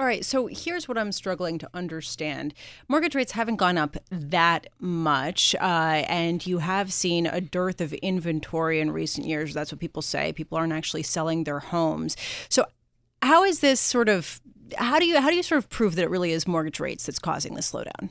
All 0.00 0.06
right, 0.06 0.24
so 0.24 0.46
here's 0.46 0.88
what 0.88 0.96
I'm 0.96 1.12
struggling 1.12 1.58
to 1.58 1.68
understand. 1.74 2.54
Mortgage 2.88 3.14
rates 3.14 3.32
haven't 3.32 3.56
gone 3.56 3.76
up 3.76 3.98
that 4.10 4.68
much, 4.78 5.54
uh, 5.60 6.04
and 6.08 6.44
you 6.46 6.56
have 6.56 6.90
seen 6.90 7.26
a 7.26 7.38
dearth 7.38 7.82
of 7.82 7.92
inventory 7.92 8.80
in 8.80 8.92
recent 8.92 9.26
years. 9.26 9.52
That's 9.52 9.70
what 9.70 9.78
people 9.78 10.00
say. 10.00 10.32
People 10.32 10.56
aren't 10.56 10.72
actually 10.72 11.02
selling 11.02 11.44
their 11.44 11.58
homes. 11.58 12.16
So 12.48 12.64
how 13.20 13.44
is 13.44 13.60
this 13.60 13.78
sort 13.78 14.08
of 14.08 14.40
how 14.78 14.98
do 14.98 15.04
you 15.04 15.20
how 15.20 15.28
do 15.28 15.36
you 15.36 15.42
sort 15.42 15.58
of 15.58 15.68
prove 15.68 15.96
that 15.96 16.04
it 16.04 16.10
really 16.10 16.32
is 16.32 16.48
mortgage 16.48 16.80
rates 16.80 17.04
that's 17.04 17.18
causing 17.18 17.54
the 17.54 17.60
slowdown? 17.60 18.08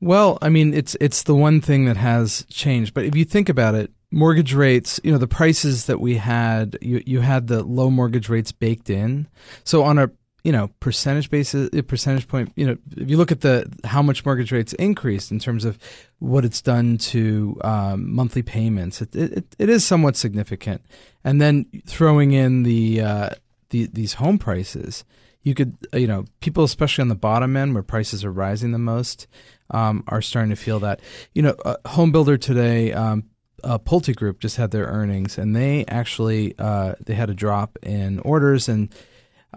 Well, 0.00 0.38
I 0.42 0.48
mean, 0.48 0.74
it's 0.74 0.96
it's 1.00 1.22
the 1.22 1.36
one 1.36 1.60
thing 1.60 1.84
that 1.84 1.96
has 1.96 2.44
changed. 2.50 2.94
But 2.94 3.04
if 3.04 3.14
you 3.14 3.24
think 3.24 3.48
about 3.48 3.76
it, 3.76 3.92
mortgage 4.10 4.54
rates, 4.54 4.98
you 5.04 5.12
know, 5.12 5.18
the 5.18 5.28
prices 5.28 5.86
that 5.86 6.00
we 6.00 6.16
had, 6.16 6.76
you 6.82 7.00
you 7.06 7.20
had 7.20 7.46
the 7.46 7.62
low 7.62 7.90
mortgage 7.90 8.28
rates 8.28 8.50
baked 8.50 8.90
in. 8.90 9.28
So 9.62 9.84
on 9.84 9.98
a 9.98 10.10
you 10.48 10.52
know 10.52 10.70
percentage 10.80 11.28
basis, 11.28 11.68
percentage 11.88 12.26
point, 12.26 12.50
you 12.56 12.66
know, 12.66 12.78
if 12.96 13.10
you 13.10 13.18
look 13.18 13.30
at 13.30 13.42
the 13.42 13.70
how 13.84 14.00
much 14.00 14.24
mortgage 14.24 14.50
rates 14.50 14.72
increased 14.72 15.30
in 15.30 15.38
terms 15.38 15.66
of 15.66 15.78
what 16.20 16.42
it's 16.42 16.62
done 16.62 16.96
to 16.96 17.60
um, 17.62 18.14
monthly 18.14 18.40
payments, 18.40 19.02
it, 19.02 19.14
it 19.14 19.54
it 19.58 19.68
is 19.68 19.84
somewhat 19.84 20.16
significant. 20.16 20.80
And 21.22 21.38
then 21.38 21.66
throwing 21.84 22.32
in 22.32 22.62
the 22.62 23.02
uh, 23.02 23.30
the 23.68 23.90
these 23.92 24.14
home 24.14 24.38
prices, 24.38 25.04
you 25.42 25.54
could 25.54 25.76
you 25.92 26.06
know 26.06 26.24
people 26.40 26.64
especially 26.64 27.02
on 27.02 27.08
the 27.08 27.14
bottom 27.14 27.54
end 27.54 27.74
where 27.74 27.82
prices 27.82 28.24
are 28.24 28.32
rising 28.32 28.72
the 28.72 28.78
most 28.78 29.26
um, 29.70 30.02
are 30.08 30.22
starting 30.22 30.48
to 30.48 30.56
feel 30.56 30.80
that. 30.80 31.00
You 31.34 31.42
know, 31.42 31.56
a 31.66 31.76
home 31.90 32.10
builder 32.10 32.38
today, 32.38 32.94
um, 32.94 33.24
uh, 33.62 33.78
PulteGroup 33.78 34.38
just 34.38 34.56
had 34.56 34.70
their 34.70 34.86
earnings, 34.86 35.36
and 35.36 35.54
they 35.54 35.84
actually 35.88 36.54
uh, 36.58 36.94
they 37.04 37.12
had 37.12 37.28
a 37.28 37.34
drop 37.34 37.76
in 37.82 38.20
orders, 38.20 38.66
and 38.66 38.88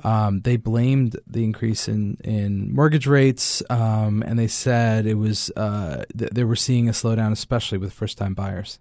um, 0.03 0.41
they 0.41 0.58
blamed 0.58 1.20
the 1.27 1.43
increase 1.43 1.88
in 1.88 2.17
in 2.24 2.74
mortgage 2.74 3.08
rates, 3.08 3.63
um, 3.70 4.24
and 4.25 4.38
they 4.38 4.48
said 4.48 5.05
it 5.05 5.15
was 5.15 5.51
uh, 5.55 6.03
th- 6.17 6.31
they 6.31 6.43
were 6.43 6.55
seeing 6.55 6.88
a 6.88 6.91
slowdown, 6.91 7.31
especially 7.31 7.77
with 7.77 7.93
first 7.93 8.17
time 8.17 8.34
buyers. 8.34 8.79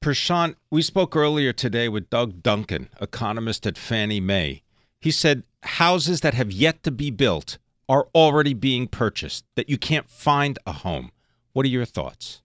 Prashant, 0.00 0.54
we 0.70 0.82
spoke 0.82 1.16
earlier 1.16 1.52
today 1.52 1.88
with 1.88 2.08
Doug 2.08 2.42
Duncan, 2.42 2.88
economist 3.00 3.66
at 3.66 3.76
Fannie 3.76 4.20
Mae. 4.20 4.62
He 5.00 5.10
said 5.10 5.42
houses 5.62 6.20
that 6.20 6.34
have 6.34 6.52
yet 6.52 6.82
to 6.84 6.90
be 6.90 7.10
built 7.10 7.58
are 7.88 8.08
already 8.14 8.54
being 8.54 8.86
purchased, 8.86 9.44
that 9.56 9.68
you 9.68 9.78
can't 9.78 10.08
find 10.08 10.58
a 10.66 10.72
home. 10.72 11.10
What 11.52 11.64
are 11.64 11.70
your 11.70 11.84
thoughts? 11.84 12.42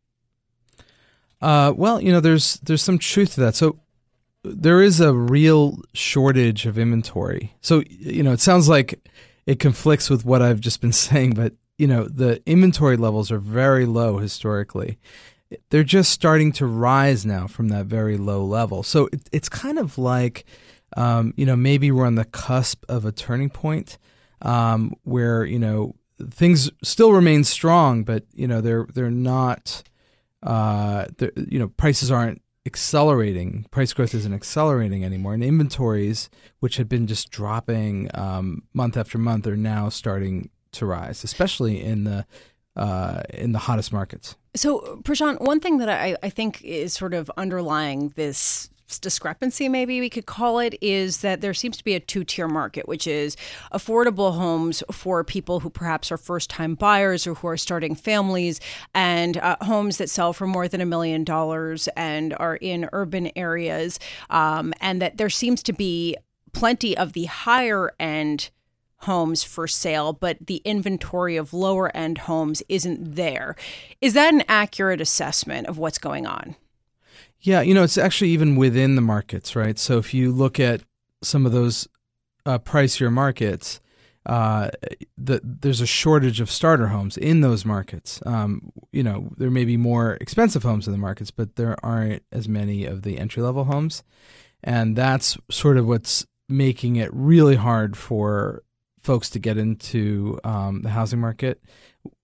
Uh, 1.41 1.73
well, 1.75 2.01
you 2.01 2.11
know, 2.11 2.21
there's 2.21 2.55
there's 2.63 2.81
some 2.81 2.97
truth 2.97 3.35
to 3.35 3.41
that. 3.41 3.55
So 3.55 3.77
there 4.43 4.81
is 4.81 4.99
a 4.99 5.13
real 5.13 5.81
shortage 5.93 6.65
of 6.65 6.77
inventory. 6.77 7.53
So 7.61 7.83
you 7.87 8.23
know, 8.23 8.33
it 8.33 8.39
sounds 8.39 8.67
like 8.67 8.99
it 9.45 9.59
conflicts 9.59 10.09
with 10.09 10.25
what 10.25 10.41
I've 10.41 10.59
just 10.59 10.81
been 10.81 10.91
saying, 11.07 11.33
but 11.33 11.53
you 11.77 11.87
know, 11.87 12.05
the 12.05 12.41
inventory 12.45 12.97
levels 12.97 13.31
are 13.31 13.39
very 13.39 13.85
low 13.85 14.17
historically. 14.17 14.99
They're 15.69 15.83
just 15.83 16.11
starting 16.11 16.51
to 16.53 16.65
rise 16.65 17.25
now 17.25 17.47
from 17.47 17.69
that 17.69 17.85
very 17.85 18.17
low 18.17 18.43
level. 18.43 18.83
So 18.83 19.07
it, 19.11 19.21
it's 19.31 19.49
kind 19.49 19.77
of 19.77 19.97
like, 19.97 20.45
um, 20.97 21.33
you 21.37 21.45
know, 21.45 21.55
maybe 21.55 21.91
we're 21.91 22.05
on 22.05 22.15
the 22.15 22.25
cusp 22.25 22.85
of 22.89 23.05
a 23.05 23.11
turning 23.11 23.49
point 23.49 23.97
um, 24.41 24.93
where 25.03 25.45
you 25.45 25.59
know 25.59 25.95
things 26.29 26.69
still 26.83 27.11
remain 27.11 27.43
strong, 27.43 28.03
but 28.03 28.25
you 28.33 28.47
know 28.47 28.61
they're 28.61 28.87
they're 28.93 29.11
not. 29.11 29.83
Uh, 30.41 31.05
you 31.47 31.57
know, 31.57 31.69
prices 31.69 32.11
aren't 32.11 32.41
accelerating. 32.65 33.65
Price 33.71 33.93
growth 33.93 34.13
isn't 34.13 34.33
accelerating 34.33 35.03
anymore, 35.03 35.33
and 35.33 35.43
inventories, 35.43 36.29
which 36.59 36.77
had 36.77 36.87
been 36.87 37.07
just 37.07 37.29
dropping 37.29 38.09
um, 38.13 38.63
month 38.73 38.97
after 38.97 39.17
month, 39.17 39.47
are 39.47 39.57
now 39.57 39.89
starting 39.89 40.49
to 40.73 40.85
rise, 40.85 41.23
especially 41.23 41.81
in 41.81 42.03
the 42.03 42.25
uh, 42.75 43.21
in 43.29 43.51
the 43.51 43.59
hottest 43.59 43.93
markets. 43.93 44.35
So, 44.55 44.99
Prashant, 45.03 45.41
one 45.41 45.59
thing 45.59 45.77
that 45.77 45.89
I, 45.89 46.15
I 46.23 46.29
think 46.29 46.61
is 46.63 46.93
sort 46.93 47.13
of 47.13 47.29
underlying 47.37 48.09
this 48.15 48.69
discrepancy, 48.99 49.69
maybe 49.69 49.99
we 49.99 50.09
could 50.09 50.25
call 50.25 50.59
it, 50.59 50.75
is 50.81 51.21
that 51.21 51.41
there 51.41 51.53
seems 51.53 51.77
to 51.77 51.83
be 51.83 51.95
a 51.95 51.99
two 51.99 52.23
tier 52.23 52.47
market, 52.47 52.87
which 52.87 53.07
is 53.07 53.35
affordable 53.71 54.35
homes 54.35 54.83
for 54.91 55.23
people 55.23 55.59
who 55.59 55.69
perhaps 55.69 56.11
are 56.11 56.17
first 56.17 56.49
time 56.49 56.75
buyers 56.75 57.25
or 57.25 57.33
who 57.35 57.47
are 57.47 57.57
starting 57.57 57.95
families, 57.95 58.59
and 58.93 59.37
uh, 59.37 59.55
homes 59.61 59.97
that 59.97 60.09
sell 60.09 60.33
for 60.33 60.47
more 60.47 60.67
than 60.67 60.81
a 60.81 60.85
million 60.85 61.23
dollars 61.23 61.87
and 61.95 62.35
are 62.39 62.55
in 62.57 62.89
urban 62.93 63.31
areas. 63.35 63.99
Um, 64.29 64.73
and 64.81 65.01
that 65.01 65.17
there 65.17 65.29
seems 65.29 65.63
to 65.63 65.73
be 65.73 66.15
plenty 66.53 66.95
of 66.95 67.13
the 67.13 67.25
higher 67.25 67.91
end 67.99 68.49
homes 68.99 69.43
for 69.43 69.67
sale, 69.67 70.13
but 70.13 70.37
the 70.47 70.61
inventory 70.63 71.35
of 71.35 71.53
lower 71.53 71.95
end 71.95 72.19
homes 72.19 72.63
isn't 72.69 73.15
there. 73.15 73.55
Is 74.01 74.13
that 74.13 74.33
an 74.33 74.43
accurate 74.47 75.01
assessment 75.01 75.67
of 75.67 75.77
what's 75.77 75.97
going 75.97 76.25
on? 76.25 76.55
Yeah, 77.43 77.59
you 77.61 77.73
know, 77.73 77.83
it's 77.83 77.97
actually 77.97 78.29
even 78.31 78.55
within 78.55 78.95
the 78.95 79.01
markets, 79.01 79.53
right? 79.55 79.77
So 79.77 79.97
if 79.97 80.13
you 80.13 80.31
look 80.31 80.59
at 80.61 80.81
some 81.21 81.45
of 81.45 81.51
those 81.51 81.89
uh, 82.45 82.57
pricier 82.59 83.11
markets, 83.11 83.81
uh, 84.25 84.69
the, 85.17 85.41
there's 85.43 85.81
a 85.81 85.85
shortage 85.85 86.39
of 86.39 86.49
starter 86.49 86.87
homes 86.87 87.17
in 87.17 87.41
those 87.41 87.65
markets. 87.65 88.21
Um, 88.25 88.71
you 88.93 89.03
know, 89.03 89.29
there 89.35 89.51
may 89.51 89.65
be 89.65 89.75
more 89.75 90.17
expensive 90.21 90.63
homes 90.63 90.87
in 90.87 90.93
the 90.93 90.97
markets, 90.97 91.31
but 91.31 91.57
there 91.57 91.75
aren't 91.83 92.23
as 92.31 92.47
many 92.47 92.85
of 92.85 93.01
the 93.01 93.19
entry 93.19 93.43
level 93.43 93.65
homes. 93.65 94.03
And 94.63 94.95
that's 94.95 95.37
sort 95.51 95.75
of 95.75 95.85
what's 95.85 96.25
making 96.47 96.95
it 96.95 97.09
really 97.13 97.55
hard 97.55 97.97
for 97.97 98.63
folks 99.01 99.29
to 99.31 99.39
get 99.39 99.57
into 99.57 100.39
um, 100.45 100.81
the 100.81 100.89
housing 100.89 101.19
market 101.19 101.61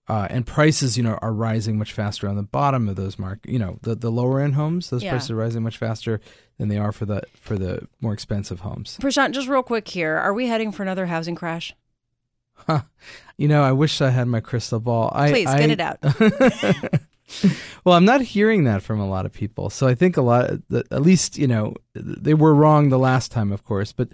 uh, 0.09 0.27
and 0.31 0.45
prices, 0.45 0.97
you 0.97 1.03
know, 1.03 1.19
are 1.21 1.31
rising 1.31 1.77
much 1.77 1.93
faster 1.93 2.27
on 2.27 2.35
the 2.35 2.43
bottom 2.43 2.89
of 2.89 2.95
those 2.95 3.19
market. 3.19 3.49
You 3.49 3.59
know, 3.59 3.77
the, 3.83 3.93
the 3.93 4.09
lower 4.09 4.41
end 4.41 4.55
homes, 4.55 4.89
those 4.89 5.03
yeah. 5.03 5.11
prices 5.11 5.29
are 5.29 5.35
rising 5.35 5.61
much 5.61 5.77
faster 5.77 6.19
than 6.57 6.67
they 6.67 6.77
are 6.77 6.91
for 6.91 7.05
the 7.05 7.21
for 7.35 7.57
the 7.59 7.87
more 8.01 8.11
expensive 8.11 8.61
homes. 8.61 8.97
Prashant, 8.99 9.31
just 9.31 9.47
real 9.47 9.61
quick 9.61 9.87
here, 9.87 10.17
are 10.17 10.33
we 10.33 10.47
heading 10.47 10.71
for 10.71 10.81
another 10.81 11.05
housing 11.05 11.35
crash? 11.35 11.75
Huh. 12.55 12.81
You 13.37 13.47
know, 13.47 13.61
I 13.61 13.71
wish 13.71 14.01
I 14.01 14.09
had 14.09 14.27
my 14.27 14.39
crystal 14.39 14.79
ball. 14.79 15.11
Please 15.11 15.47
I, 15.47 15.59
get 15.59 15.69
it 15.69 15.79
out. 15.79 15.99
well, 17.85 17.95
I'm 17.95 18.03
not 18.03 18.21
hearing 18.21 18.63
that 18.63 18.81
from 18.81 18.99
a 18.99 19.07
lot 19.07 19.27
of 19.27 19.31
people. 19.31 19.69
So 19.69 19.87
I 19.87 19.93
think 19.93 20.17
a 20.17 20.21
lot, 20.23 20.49
at 20.71 21.01
least 21.03 21.37
you 21.37 21.47
know, 21.47 21.75
they 21.93 22.33
were 22.33 22.55
wrong 22.55 22.89
the 22.89 22.99
last 22.99 23.31
time, 23.31 23.51
of 23.51 23.63
course, 23.63 23.93
but 23.93 24.09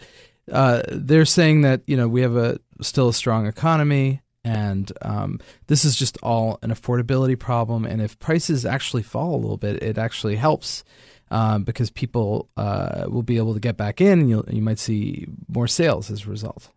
uh, 0.51 0.83
they're 0.89 1.25
saying 1.25 1.61
that 1.61 1.83
you 1.87 1.95
know 1.95 2.09
we 2.09 2.21
have 2.21 2.35
a 2.35 2.59
still 2.81 3.07
a 3.07 3.13
strong 3.13 3.47
economy 3.47 4.21
and 4.45 4.91
um, 5.01 5.39
this 5.67 5.83
is 5.83 5.95
just 5.95 6.17
all 6.21 6.59
an 6.61 6.69
affordability 6.69 7.37
problem. 7.37 7.83
And 7.83 8.01
if 8.01 8.17
prices 8.19 8.65
actually 8.65 9.03
fall 9.03 9.35
a 9.35 9.41
little 9.41 9.57
bit, 9.57 9.81
it 9.81 9.97
actually 9.97 10.35
helps 10.35 10.83
um, 11.31 11.63
because 11.63 11.89
people 11.89 12.47
uh, 12.55 13.07
will 13.09 13.23
be 13.23 13.37
able 13.37 13.55
to 13.55 13.59
get 13.59 13.75
back 13.75 13.99
in, 13.99 14.19
and 14.19 14.29
you 14.29 14.45
you 14.47 14.61
might 14.61 14.79
see 14.79 15.27
more 15.49 15.67
sales 15.67 16.11
as 16.11 16.25
a 16.25 16.29
result. 16.29 16.69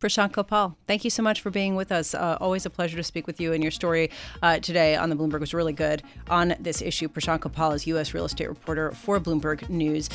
Prashant 0.00 0.32
Gopal, 0.32 0.76
thank 0.86 1.02
you 1.02 1.08
so 1.08 1.22
much 1.22 1.40
for 1.40 1.48
being 1.48 1.76
with 1.76 1.90
us. 1.90 2.14
Uh, 2.14 2.36
always 2.38 2.66
a 2.66 2.70
pleasure 2.70 2.98
to 2.98 3.02
speak 3.02 3.26
with 3.26 3.40
you. 3.40 3.54
And 3.54 3.64
your 3.64 3.70
story 3.70 4.10
uh, 4.42 4.58
today 4.58 4.96
on 4.96 5.08
the 5.08 5.16
Bloomberg 5.16 5.40
was 5.40 5.54
really 5.54 5.72
good 5.72 6.02
on 6.28 6.54
this 6.60 6.82
issue. 6.82 7.08
Prashant 7.08 7.40
Gopal 7.40 7.72
is 7.72 7.86
U.S. 7.86 8.12
real 8.12 8.26
estate 8.26 8.50
reporter 8.50 8.90
for 8.90 9.18
Bloomberg 9.18 9.66
News. 9.70 10.10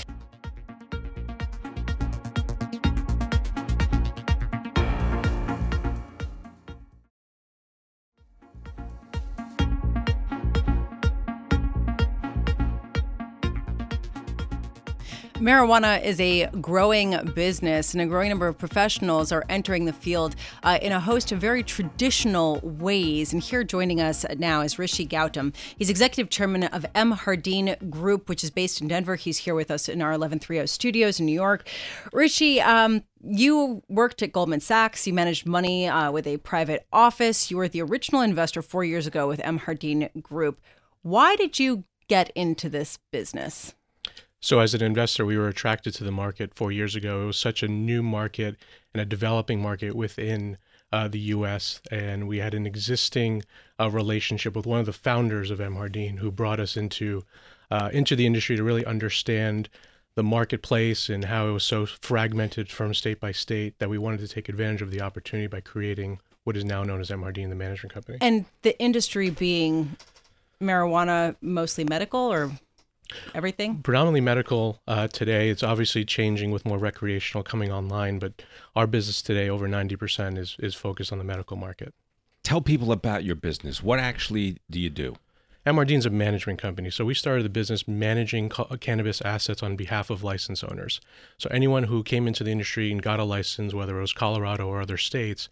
Marijuana 15.50 16.04
is 16.04 16.20
a 16.20 16.46
growing 16.62 17.18
business, 17.34 17.96
and 17.96 18.02
a 18.04 18.06
growing 18.06 18.30
number 18.30 18.46
of 18.46 18.56
professionals 18.56 19.32
are 19.32 19.44
entering 19.50 19.86
the 19.86 19.94
field 19.94 20.36
uh, 20.62 20.78
in 20.80 20.92
a 20.92 21.00
host 21.00 21.32
of 21.32 21.40
very 21.40 21.64
traditional 21.64 22.60
ways. 22.62 23.34
And 23.34 23.42
here 23.42 23.64
joining 23.64 24.00
us 24.00 24.24
now 24.38 24.62
is 24.62 24.78
Rishi 24.78 25.08
Gautam. 25.08 25.56
He's 25.76 25.90
executive 25.90 26.30
chairman 26.30 26.66
of 26.66 26.86
MJardin 26.94 27.90
Group, 27.90 28.30
which 28.30 28.44
is 28.44 28.52
based 28.52 28.80
in 28.80 28.90
Denver. 28.90 29.16
He's 29.16 29.40
here 29.40 29.56
with 29.56 29.72
us 29.72 29.90
in 29.90 30.04
our 30.04 30.10
1130 30.10 30.68
studios 30.68 31.20
in 31.20 31.26
New 31.26 31.34
York. 31.34 31.68
Rishi, 32.14 32.62
um, 32.62 33.02
you 33.24 33.82
worked 33.90 34.22
at 34.22 34.32
Goldman 34.32 34.60
Sachs. 34.60 35.08
You 35.08 35.14
managed 35.14 35.48
money 35.48 35.88
uh, 35.88 36.12
with 36.12 36.28
a 36.28 36.38
private 36.38 36.86
office. 36.94 37.50
You 37.50 37.58
were 37.58 37.68
the 37.68 37.82
original 37.82 38.22
investor 38.22 38.62
four 38.62 38.84
years 38.84 39.08
ago 39.08 39.28
with 39.28 39.40
MJardin 39.40 40.22
Group. 40.22 40.60
Why 41.02 41.36
did 41.36 41.58
you 41.58 41.86
get 42.08 42.30
into 42.36 42.70
this 42.70 43.00
business? 43.12 43.74
So, 44.42 44.60
as 44.60 44.74
an 44.74 44.82
investor, 44.82 45.26
we 45.26 45.38
were 45.38 45.50
attracted 45.50 45.94
to 45.96 46.04
the 46.04 46.12
market 46.12 46.54
four 46.56 46.72
years 46.72 46.96
ago. 46.96 47.24
It 47.24 47.26
was 47.28 47.38
such 47.38 47.62
a 47.62 47.68
new 47.68 48.02
market 48.02 48.56
and 48.94 49.02
a 49.02 49.06
developing 49.06 49.62
market 49.62 49.96
within 49.96 50.58
uh, 50.92 51.08
the 51.08 51.20
U.S., 51.20 51.82
and 51.92 52.28
we 52.28 52.40
had 52.40 52.54
an 52.54 52.66
existing 52.66 53.44
uh, 53.80 53.90
relationship 53.90 54.56
with 54.56 54.66
one 54.66 54.80
of 54.80 54.86
the 54.86 54.94
founders 54.94 55.52
of 55.52 55.60
MJardin, 55.60 56.20
who 56.20 56.32
brought 56.32 56.60
us 56.60 56.78
into 56.78 57.24
uh, 57.70 57.90
into 57.94 58.16
the 58.16 58.26
industry 58.26 58.56
to 58.56 58.64
really 58.64 58.86
understand 58.86 59.70
the 60.16 60.24
marketplace 60.24 61.08
and 61.10 61.26
how 61.26 61.48
it 61.48 61.52
was 61.52 61.64
so 61.64 61.86
fragmented 61.86 62.70
from 62.70 62.94
state 62.94 63.20
by 63.20 63.32
state 63.32 63.78
that 63.80 63.90
we 63.90 63.98
wanted 63.98 64.20
to 64.20 64.28
take 64.28 64.50
advantage 64.50 64.82
of 64.82 64.90
the 64.90 65.02
opportunity 65.02 65.48
by 65.48 65.62
creating 65.62 66.20
what 66.46 66.58
is 66.58 66.66
now 66.66 66.84
known 66.84 67.00
as 67.00 67.10
MJardin, 67.10 67.50
the 67.50 67.56
management 67.56 67.94
company. 67.94 68.18
And 68.22 68.46
the 68.64 68.78
industry 68.80 69.30
being 69.30 69.96
marijuana, 70.60 71.36
mostly 71.42 71.84
medical, 71.84 72.20
or 72.20 72.52
everything? 73.34 73.82
Predominantly 73.82 74.22
medical 74.22 74.80
uh, 74.88 75.08
today. 75.08 75.50
It's 75.50 75.64
obviously 75.64 76.06
changing 76.06 76.52
with 76.52 76.66
more 76.66 76.78
recreational 76.78 77.44
coming 77.44 77.72
online, 77.72 78.20
but 78.20 78.42
our 78.76 78.88
business 78.88 79.22
today, 79.22 79.50
over 79.50 79.68
90%, 79.68 80.38
is, 80.38 80.56
is 80.60 80.76
focused 80.76 81.12
on 81.12 81.18
the 81.18 81.24
medical 81.24 81.58
market. 81.58 81.94
Tell 82.44 82.62
people 82.62 82.92
about 82.92 83.24
your 83.24 83.36
business. 83.36 83.84
What 83.84 84.00
actually 84.00 84.58
do 84.70 84.80
you 84.80 84.90
do? 84.90 85.16
is 85.66 86.06
a 86.06 86.10
management 86.10 86.60
company. 86.60 86.90
So 86.90 87.06
we 87.06 87.14
started 87.14 87.44
the 87.44 87.50
business 87.50 87.88
managing 87.88 88.50
cannabis 88.80 89.22
assets 89.22 89.62
on 89.62 89.76
behalf 89.76 90.10
of 90.10 90.24
license 90.24 90.64
owners. 90.64 91.00
So 91.38 91.50
anyone 91.52 91.84
who 91.84 92.04
came 92.04 92.28
into 92.28 92.44
the 92.44 92.52
industry 92.52 92.92
and 92.92 93.02
got 93.02 93.20
a 93.20 93.24
license, 93.24 93.74
whether 93.74 93.98
it 93.98 94.02
was 94.02 94.14
Colorado 94.14 94.68
or 94.68 94.82
other 94.82 94.98
states, 94.98 95.50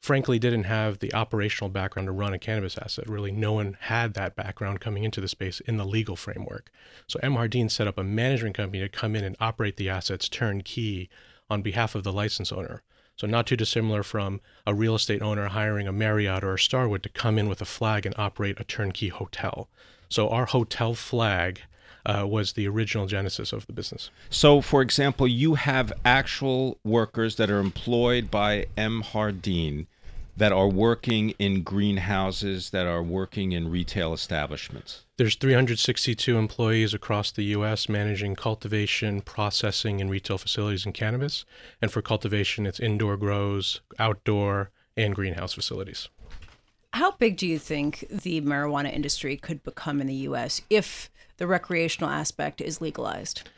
frankly 0.00 0.38
didn't 0.38 0.64
have 0.64 0.98
the 0.98 1.12
operational 1.14 1.68
background 1.68 2.06
to 2.06 2.12
run 2.12 2.32
a 2.32 2.38
cannabis 2.38 2.78
asset. 2.78 3.08
Really, 3.08 3.32
no 3.32 3.52
one 3.52 3.76
had 3.80 4.14
that 4.14 4.36
background 4.36 4.80
coming 4.80 5.04
into 5.04 5.20
the 5.20 5.28
space 5.28 5.60
in 5.60 5.76
the 5.76 5.84
legal 5.84 6.16
framework. 6.16 6.70
So 7.08 7.18
MJardin 7.20 7.70
set 7.70 7.88
up 7.88 7.98
a 7.98 8.04
management 8.04 8.56
company 8.56 8.80
to 8.80 8.88
come 8.88 9.16
in 9.16 9.24
and 9.24 9.36
operate 9.40 9.76
the 9.76 9.88
assets 9.88 10.28
turnkey 10.28 11.08
on 11.50 11.62
behalf 11.62 11.94
of 11.94 12.04
the 12.04 12.12
license 12.12 12.52
owner. 12.52 12.82
So 13.16 13.26
not 13.26 13.46
too 13.46 13.56
dissimilar 13.56 14.02
from 14.02 14.40
a 14.66 14.74
real 14.74 14.94
estate 14.94 15.22
owner 15.22 15.48
hiring 15.48 15.88
a 15.88 15.92
Marriott 15.92 16.44
or 16.44 16.54
a 16.54 16.58
Starwood 16.58 17.02
to 17.02 17.08
come 17.08 17.38
in 17.38 17.48
with 17.48 17.62
a 17.62 17.66
flag 17.66 18.04
and 18.04 18.14
operate 18.18 18.60
a 18.60 18.64
turnkey 18.64 19.08
hotel. 19.08 19.68
So 20.08 20.28
our 20.28 20.46
hotel 20.46 20.94
flag 20.94 21.62
uh, 22.06 22.24
was 22.26 22.52
the 22.52 22.66
original 22.66 23.06
genesis 23.06 23.52
of 23.52 23.66
the 23.66 23.72
business. 23.72 24.10
So, 24.30 24.60
for 24.60 24.80
example, 24.80 25.26
you 25.26 25.54
have 25.54 25.92
actual 26.04 26.78
workers 26.84 27.36
that 27.36 27.50
are 27.50 27.58
employed 27.58 28.30
by 28.30 28.66
MJardin 28.78 29.86
that 30.36 30.52
are 30.52 30.68
working 30.68 31.30
in 31.38 31.62
greenhouses, 31.62 32.70
that 32.70 32.86
are 32.86 33.02
working 33.02 33.52
in 33.52 33.70
retail 33.70 34.12
establishments? 34.12 35.04
There's 35.16 35.34
362 35.34 36.36
employees 36.36 36.92
across 36.92 37.32
the 37.32 37.44
U.S. 37.44 37.88
managing 37.88 38.36
cultivation, 38.36 39.22
processing, 39.22 40.00
and 40.00 40.10
retail 40.10 40.36
facilities 40.36 40.84
in 40.84 40.92
cannabis. 40.92 41.44
And 41.80 41.90
for 41.90 42.02
cultivation, 42.02 42.66
it's 42.66 42.78
indoor 42.78 43.16
grows, 43.16 43.80
outdoor, 43.98 44.70
and 44.96 45.14
greenhouse 45.14 45.54
facilities. 45.54 46.08
How 46.92 47.12
big 47.12 47.36
do 47.36 47.46
you 47.46 47.58
think 47.58 48.06
the 48.10 48.40
marijuana 48.42 48.92
industry 48.92 49.36
could 49.36 49.62
become 49.62 50.00
in 50.00 50.06
the 50.06 50.14
U.S. 50.14 50.62
if 50.70 51.10
the 51.38 51.46
recreational 51.46 52.10
aspect 52.10 52.60
is 52.60 52.80
legalized? 52.80 53.48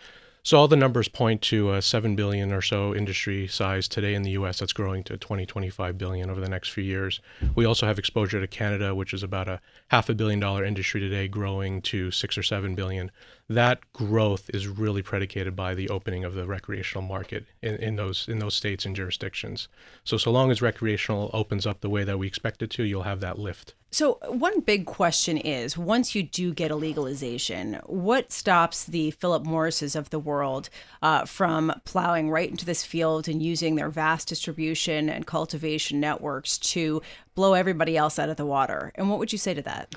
So 0.42 0.56
all 0.56 0.68
the 0.68 0.76
numbers 0.76 1.08
point 1.08 1.42
to 1.42 1.74
a 1.74 1.82
7 1.82 2.16
billion 2.16 2.52
or 2.52 2.62
so 2.62 2.94
industry 2.94 3.46
size 3.48 3.86
today 3.86 4.14
in 4.14 4.22
the 4.22 4.30
US 4.30 4.60
that's 4.60 4.72
growing 4.72 5.04
to 5.04 5.18
20 5.18 5.44
25 5.44 5.98
billion 5.98 6.30
over 6.30 6.40
the 6.40 6.48
next 6.48 6.70
few 6.70 6.84
years. 6.84 7.20
We 7.54 7.66
also 7.66 7.86
have 7.86 7.98
exposure 7.98 8.40
to 8.40 8.46
Canada 8.46 8.94
which 8.94 9.12
is 9.12 9.22
about 9.22 9.48
a 9.48 9.60
half 9.88 10.08
a 10.08 10.14
billion 10.14 10.40
dollar 10.40 10.64
industry 10.64 11.00
today 11.00 11.28
growing 11.28 11.82
to 11.82 12.10
6 12.10 12.38
or 12.38 12.42
7 12.42 12.74
billion 12.74 13.10
that 13.48 13.80
growth 13.92 14.50
is 14.52 14.68
really 14.68 15.02
predicated 15.02 15.56
by 15.56 15.74
the 15.74 15.88
opening 15.88 16.24
of 16.24 16.34
the 16.34 16.46
recreational 16.46 17.06
market 17.06 17.46
in, 17.62 17.76
in 17.76 17.96
those 17.96 18.28
in 18.28 18.38
those 18.38 18.54
states 18.54 18.84
and 18.84 18.94
jurisdictions. 18.94 19.68
So 20.04 20.16
so 20.16 20.30
long 20.30 20.50
as 20.50 20.60
recreational 20.60 21.30
opens 21.32 21.66
up 21.66 21.80
the 21.80 21.88
way 21.88 22.04
that 22.04 22.18
we 22.18 22.26
expect 22.26 22.62
it 22.62 22.70
to, 22.70 22.84
you'll 22.84 23.04
have 23.04 23.20
that 23.20 23.38
lift. 23.38 23.74
So 23.90 24.18
one 24.26 24.60
big 24.60 24.84
question 24.84 25.38
is 25.38 25.78
once 25.78 26.14
you 26.14 26.22
do 26.22 26.52
get 26.52 26.70
a 26.70 26.76
legalization, 26.76 27.80
what 27.86 28.32
stops 28.32 28.84
the 28.84 29.12
Philip 29.12 29.46
Morrises 29.46 29.96
of 29.96 30.10
the 30.10 30.18
world 30.18 30.68
uh, 31.00 31.24
from 31.24 31.72
plowing 31.86 32.30
right 32.30 32.50
into 32.50 32.66
this 32.66 32.84
field 32.84 33.28
and 33.28 33.42
using 33.42 33.76
their 33.76 33.88
vast 33.88 34.28
distribution 34.28 35.08
and 35.08 35.26
cultivation 35.26 36.00
networks 36.00 36.58
to 36.58 37.00
blow 37.34 37.54
everybody 37.54 37.96
else 37.96 38.18
out 38.18 38.28
of 38.28 38.36
the 38.36 38.44
water? 38.44 38.92
And 38.94 39.08
what 39.08 39.18
would 39.18 39.32
you 39.32 39.38
say 39.38 39.54
to 39.54 39.62
that? 39.62 39.94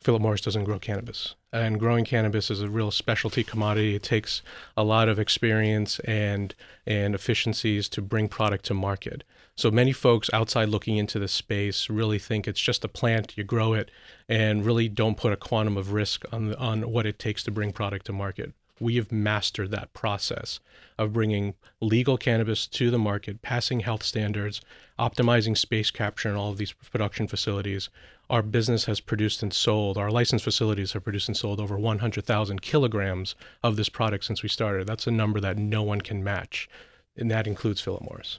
Philip 0.00 0.22
Morris 0.22 0.40
doesn't 0.40 0.64
grow 0.64 0.78
cannabis. 0.78 1.34
And 1.52 1.80
growing 1.80 2.04
cannabis 2.04 2.50
is 2.50 2.60
a 2.60 2.68
real 2.68 2.90
specialty 2.90 3.42
commodity. 3.42 3.94
It 3.94 4.02
takes 4.02 4.42
a 4.76 4.84
lot 4.84 5.08
of 5.08 5.18
experience 5.18 5.98
and 6.00 6.54
and 6.86 7.14
efficiencies 7.14 7.88
to 7.90 8.02
bring 8.02 8.28
product 8.28 8.64
to 8.66 8.74
market. 8.74 9.24
So 9.56 9.70
many 9.70 9.92
folks 9.92 10.30
outside 10.32 10.68
looking 10.68 10.98
into 10.98 11.18
the 11.18 11.26
space 11.26 11.90
really 11.90 12.18
think 12.18 12.46
it's 12.46 12.60
just 12.60 12.84
a 12.84 12.88
plant, 12.88 13.36
you 13.36 13.44
grow 13.44 13.74
it, 13.74 13.90
and 14.28 14.64
really 14.64 14.88
don't 14.88 15.16
put 15.16 15.32
a 15.32 15.36
quantum 15.36 15.76
of 15.76 15.92
risk 15.92 16.24
on 16.32 16.54
on 16.54 16.82
what 16.82 17.06
it 17.06 17.18
takes 17.18 17.42
to 17.44 17.50
bring 17.50 17.72
product 17.72 18.06
to 18.06 18.12
market. 18.12 18.52
We 18.80 18.96
have 18.96 19.12
mastered 19.12 19.70
that 19.70 19.92
process 19.92 20.60
of 20.98 21.12
bringing 21.12 21.54
legal 21.80 22.16
cannabis 22.16 22.66
to 22.66 22.90
the 22.90 22.98
market, 22.98 23.42
passing 23.42 23.80
health 23.80 24.02
standards, 24.02 24.60
optimizing 24.98 25.56
space 25.56 25.90
capture 25.90 26.28
in 26.28 26.36
all 26.36 26.50
of 26.50 26.58
these 26.58 26.72
production 26.72 27.28
facilities, 27.28 27.88
our 28.30 28.42
business 28.42 28.84
has 28.84 29.00
produced 29.00 29.42
and 29.42 29.52
sold, 29.54 29.96
our 29.96 30.10
licensed 30.10 30.44
facilities 30.44 30.92
have 30.92 31.04
produced 31.04 31.28
and 31.28 31.36
sold 31.36 31.60
over 31.60 31.78
100,000 31.78 32.62
kilograms 32.62 33.34
of 33.62 33.76
this 33.76 33.88
product 33.88 34.24
since 34.24 34.42
we 34.42 34.48
started. 34.48 34.86
That's 34.86 35.06
a 35.06 35.10
number 35.10 35.40
that 35.40 35.56
no 35.56 35.82
one 35.82 36.02
can 36.02 36.22
match, 36.22 36.68
and 37.16 37.30
that 37.30 37.46
includes 37.46 37.80
Philip 37.80 38.02
Morris. 38.02 38.38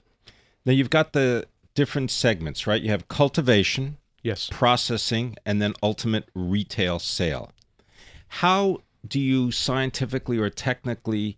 Now 0.65 0.73
you've 0.73 0.91
got 0.91 1.13
the 1.13 1.47
different 1.73 2.11
segments, 2.11 2.67
right? 2.67 2.81
You 2.81 2.91
have 2.91 3.07
cultivation, 3.07 3.97
yes, 4.21 4.49
processing, 4.51 5.35
and 5.45 5.61
then 5.61 5.73
ultimate 5.81 6.29
retail 6.35 6.99
sale. 6.99 7.51
How 8.27 8.81
do 9.07 9.19
you 9.19 9.51
scientifically 9.51 10.37
or 10.37 10.49
technically 10.49 11.37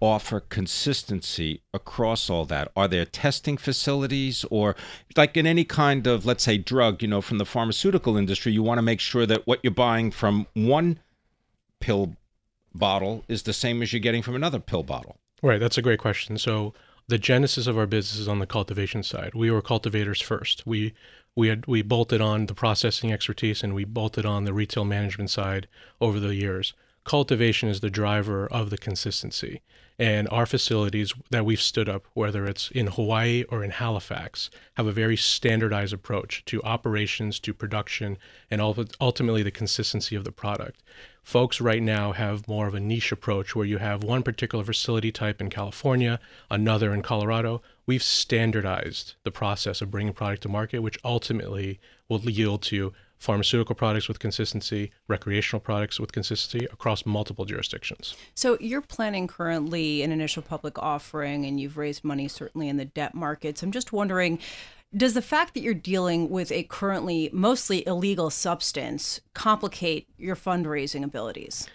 offer 0.00 0.40
consistency 0.40 1.62
across 1.74 2.30
all 2.30 2.44
that? 2.46 2.70
Are 2.74 2.88
there 2.88 3.04
testing 3.04 3.56
facilities 3.56 4.44
or 4.50 4.74
like 5.16 5.36
in 5.36 5.46
any 5.46 5.64
kind 5.64 6.06
of 6.06 6.24
let's 6.24 6.44
say 6.44 6.58
drug, 6.58 7.02
you 7.02 7.08
know, 7.08 7.20
from 7.20 7.38
the 7.38 7.46
pharmaceutical 7.46 8.16
industry, 8.16 8.52
you 8.52 8.62
want 8.62 8.78
to 8.78 8.82
make 8.82 9.00
sure 9.00 9.26
that 9.26 9.46
what 9.46 9.60
you're 9.62 9.70
buying 9.72 10.10
from 10.10 10.46
one 10.54 10.98
pill 11.80 12.16
bottle 12.74 13.24
is 13.28 13.42
the 13.42 13.52
same 13.52 13.82
as 13.82 13.92
you're 13.92 14.00
getting 14.00 14.22
from 14.22 14.34
another 14.34 14.58
pill 14.58 14.82
bottle? 14.82 15.16
Right, 15.42 15.60
that's 15.60 15.78
a 15.78 15.82
great 15.82 15.98
question. 15.98 16.38
So 16.38 16.74
the 17.08 17.18
genesis 17.18 17.66
of 17.66 17.76
our 17.76 17.86
business 17.86 18.20
is 18.20 18.28
on 18.28 18.38
the 18.38 18.46
cultivation 18.46 19.02
side. 19.02 19.34
We 19.34 19.50
were 19.50 19.62
cultivators 19.62 20.20
first. 20.20 20.66
We 20.66 20.94
we 21.36 21.48
had 21.48 21.66
we 21.66 21.82
bolted 21.82 22.20
on 22.20 22.46
the 22.46 22.54
processing 22.54 23.12
expertise 23.12 23.62
and 23.62 23.74
we 23.74 23.84
bolted 23.84 24.24
on 24.24 24.44
the 24.44 24.52
retail 24.52 24.84
management 24.84 25.30
side 25.30 25.68
over 26.00 26.18
the 26.18 26.34
years 26.34 26.74
cultivation 27.10 27.68
is 27.68 27.80
the 27.80 27.90
driver 27.90 28.46
of 28.52 28.70
the 28.70 28.78
consistency. 28.78 29.60
And 29.98 30.28
our 30.28 30.46
facilities 30.46 31.12
that 31.30 31.44
we've 31.44 31.60
stood 31.60 31.88
up, 31.88 32.06
whether 32.14 32.46
it's 32.46 32.70
in 32.70 32.86
Hawaii 32.86 33.42
or 33.48 33.64
in 33.64 33.72
Halifax, 33.72 34.48
have 34.74 34.86
a 34.86 34.92
very 34.92 35.16
standardized 35.16 35.92
approach 35.92 36.44
to 36.44 36.62
operations, 36.62 37.40
to 37.40 37.52
production, 37.52 38.16
and 38.48 38.60
ultimately 38.60 39.42
the 39.42 39.50
consistency 39.50 40.14
of 40.14 40.22
the 40.22 40.30
product. 40.30 40.84
Folks 41.24 41.60
right 41.60 41.82
now 41.82 42.12
have 42.12 42.46
more 42.46 42.68
of 42.68 42.74
a 42.74 42.80
niche 42.80 43.10
approach 43.10 43.56
where 43.56 43.66
you 43.66 43.78
have 43.78 44.04
one 44.04 44.22
particular 44.22 44.64
facility 44.64 45.10
type 45.10 45.40
in 45.40 45.50
California, 45.50 46.20
another 46.48 46.94
in 46.94 47.02
Colorado. 47.02 47.60
We've 47.86 48.04
standardized 48.04 49.16
the 49.24 49.32
process 49.32 49.82
of 49.82 49.90
bringing 49.90 50.12
product 50.12 50.44
to 50.44 50.48
market, 50.48 50.78
which 50.78 51.00
ultimately 51.04 51.80
will 52.08 52.20
yield 52.20 52.62
to 52.62 52.92
pharmaceutical 53.20 53.74
products 53.74 54.08
with 54.08 54.18
consistency, 54.18 54.90
recreational 55.06 55.60
products 55.60 56.00
with 56.00 56.10
consistency 56.10 56.66
across 56.72 57.06
multiple 57.06 57.44
jurisdictions. 57.44 58.16
So 58.34 58.56
you're 58.60 58.80
planning 58.80 59.28
currently 59.28 60.02
an 60.02 60.10
initial 60.10 60.42
public 60.42 60.78
offering 60.78 61.44
and 61.44 61.60
you've 61.60 61.76
raised 61.76 62.02
money 62.02 62.26
certainly 62.26 62.68
in 62.68 62.78
the 62.78 62.86
debt 62.86 63.14
markets. 63.14 63.62
I'm 63.62 63.72
just 63.72 63.92
wondering 63.92 64.40
does 64.96 65.14
the 65.14 65.22
fact 65.22 65.54
that 65.54 65.60
you're 65.60 65.72
dealing 65.72 66.30
with 66.30 66.50
a 66.50 66.64
currently 66.64 67.30
mostly 67.32 67.86
illegal 67.86 68.28
substance 68.28 69.20
complicate 69.34 70.08
your 70.18 70.34
fundraising 70.34 71.04
abilities? 71.04 71.68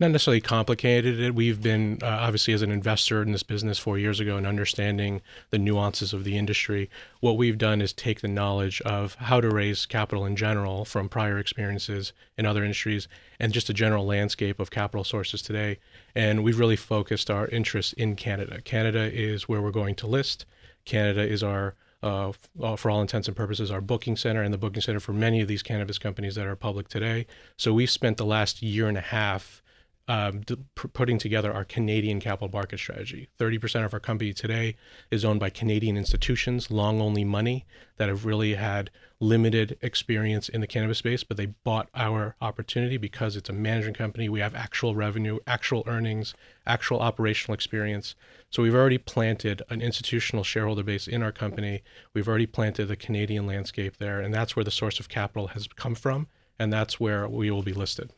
Not 0.00 0.12
necessarily 0.12 0.40
complicated. 0.40 1.34
We've 1.34 1.60
been, 1.60 1.98
uh, 2.04 2.06
obviously, 2.06 2.54
as 2.54 2.62
an 2.62 2.70
investor 2.70 3.20
in 3.20 3.32
this 3.32 3.42
business 3.42 3.80
four 3.80 3.98
years 3.98 4.20
ago 4.20 4.36
and 4.36 4.46
understanding 4.46 5.22
the 5.50 5.58
nuances 5.58 6.12
of 6.12 6.22
the 6.22 6.38
industry, 6.38 6.88
what 7.18 7.36
we've 7.36 7.58
done 7.58 7.82
is 7.82 7.92
take 7.92 8.20
the 8.20 8.28
knowledge 8.28 8.80
of 8.82 9.16
how 9.16 9.40
to 9.40 9.50
raise 9.50 9.86
capital 9.86 10.24
in 10.24 10.36
general 10.36 10.84
from 10.84 11.08
prior 11.08 11.36
experiences 11.36 12.12
in 12.36 12.46
other 12.46 12.62
industries 12.62 13.08
and 13.40 13.52
just 13.52 13.70
a 13.70 13.74
general 13.74 14.06
landscape 14.06 14.60
of 14.60 14.70
capital 14.70 15.02
sources 15.02 15.42
today. 15.42 15.78
And 16.14 16.44
we've 16.44 16.60
really 16.60 16.76
focused 16.76 17.28
our 17.28 17.48
interest 17.48 17.92
in 17.94 18.14
Canada. 18.14 18.60
Canada 18.60 19.12
is 19.12 19.48
where 19.48 19.60
we're 19.60 19.72
going 19.72 19.96
to 19.96 20.06
list, 20.06 20.46
Canada 20.84 21.26
is 21.28 21.42
our 21.42 21.74
uh, 22.00 22.30
uh, 22.62 22.76
for 22.76 22.92
all 22.92 23.00
intents 23.00 23.26
and 23.26 23.36
purposes, 23.36 23.72
our 23.72 23.80
booking 23.80 24.14
center 24.14 24.42
and 24.42 24.54
the 24.54 24.58
booking 24.58 24.80
center 24.80 25.00
for 25.00 25.12
many 25.12 25.40
of 25.40 25.48
these 25.48 25.64
cannabis 25.64 25.98
companies 25.98 26.36
that 26.36 26.46
are 26.46 26.54
public 26.54 26.86
today. 26.86 27.26
So 27.56 27.72
we've 27.72 27.90
spent 27.90 28.16
the 28.16 28.24
last 28.24 28.62
year 28.62 28.88
and 28.88 28.96
a 28.96 29.00
half 29.00 29.60
um, 30.08 30.40
d- 30.40 30.56
putting 30.74 31.18
together 31.18 31.52
our 31.52 31.64
Canadian 31.64 32.18
capital 32.18 32.48
market 32.50 32.78
strategy. 32.78 33.28
30% 33.38 33.84
of 33.84 33.92
our 33.92 34.00
company 34.00 34.32
today 34.32 34.74
is 35.10 35.24
owned 35.24 35.38
by 35.38 35.50
Canadian 35.50 35.98
institutions, 35.98 36.70
long 36.70 37.00
only 37.00 37.24
money, 37.24 37.66
that 37.98 38.08
have 38.08 38.24
really 38.24 38.54
had 38.54 38.90
limited 39.20 39.76
experience 39.82 40.48
in 40.48 40.60
the 40.62 40.66
cannabis 40.66 40.98
space, 40.98 41.24
but 41.24 41.36
they 41.36 41.46
bought 41.46 41.88
our 41.94 42.36
opportunity 42.40 42.96
because 42.96 43.36
it's 43.36 43.50
a 43.50 43.52
management 43.52 43.98
company. 43.98 44.28
We 44.28 44.40
have 44.40 44.54
actual 44.54 44.94
revenue, 44.94 45.40
actual 45.46 45.84
earnings, 45.86 46.34
actual 46.66 47.00
operational 47.00 47.54
experience. 47.54 48.14
So 48.48 48.62
we've 48.62 48.74
already 48.74 48.98
planted 48.98 49.62
an 49.68 49.82
institutional 49.82 50.44
shareholder 50.44 50.84
base 50.84 51.06
in 51.06 51.22
our 51.22 51.32
company. 51.32 51.82
We've 52.14 52.28
already 52.28 52.46
planted 52.46 52.86
the 52.86 52.96
Canadian 52.96 53.46
landscape 53.46 53.98
there, 53.98 54.20
and 54.20 54.32
that's 54.32 54.56
where 54.56 54.64
the 54.64 54.70
source 54.70 55.00
of 55.00 55.08
capital 55.08 55.48
has 55.48 55.66
come 55.66 55.94
from, 55.94 56.28
and 56.58 56.72
that's 56.72 56.98
where 56.98 57.28
we 57.28 57.50
will 57.50 57.62
be 57.62 57.74
listed. 57.74 58.10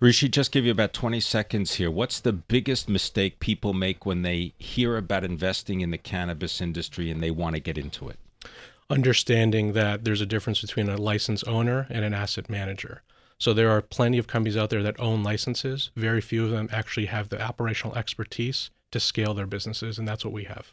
Rishi, 0.00 0.28
just 0.28 0.52
give 0.52 0.64
you 0.64 0.70
about 0.70 0.92
20 0.92 1.18
seconds 1.18 1.74
here. 1.74 1.90
What's 1.90 2.20
the 2.20 2.32
biggest 2.32 2.88
mistake 2.88 3.40
people 3.40 3.72
make 3.72 4.06
when 4.06 4.22
they 4.22 4.54
hear 4.56 4.96
about 4.96 5.24
investing 5.24 5.80
in 5.80 5.90
the 5.90 5.98
cannabis 5.98 6.60
industry 6.60 7.10
and 7.10 7.20
they 7.20 7.32
want 7.32 7.56
to 7.56 7.60
get 7.60 7.76
into 7.76 8.08
it? 8.08 8.16
Understanding 8.88 9.72
that 9.72 10.04
there's 10.04 10.20
a 10.20 10.26
difference 10.26 10.60
between 10.60 10.88
a 10.88 10.96
license 10.96 11.42
owner 11.44 11.88
and 11.90 12.04
an 12.04 12.14
asset 12.14 12.48
manager. 12.48 13.02
So 13.38 13.52
there 13.52 13.70
are 13.70 13.82
plenty 13.82 14.18
of 14.18 14.28
companies 14.28 14.56
out 14.56 14.70
there 14.70 14.84
that 14.84 15.00
own 15.00 15.24
licenses. 15.24 15.90
Very 15.96 16.20
few 16.20 16.44
of 16.44 16.52
them 16.52 16.68
actually 16.70 17.06
have 17.06 17.28
the 17.28 17.42
operational 17.42 17.96
expertise 17.96 18.70
to 18.92 19.00
scale 19.00 19.34
their 19.34 19.46
businesses, 19.46 19.98
and 19.98 20.06
that's 20.06 20.24
what 20.24 20.32
we 20.32 20.44
have. 20.44 20.72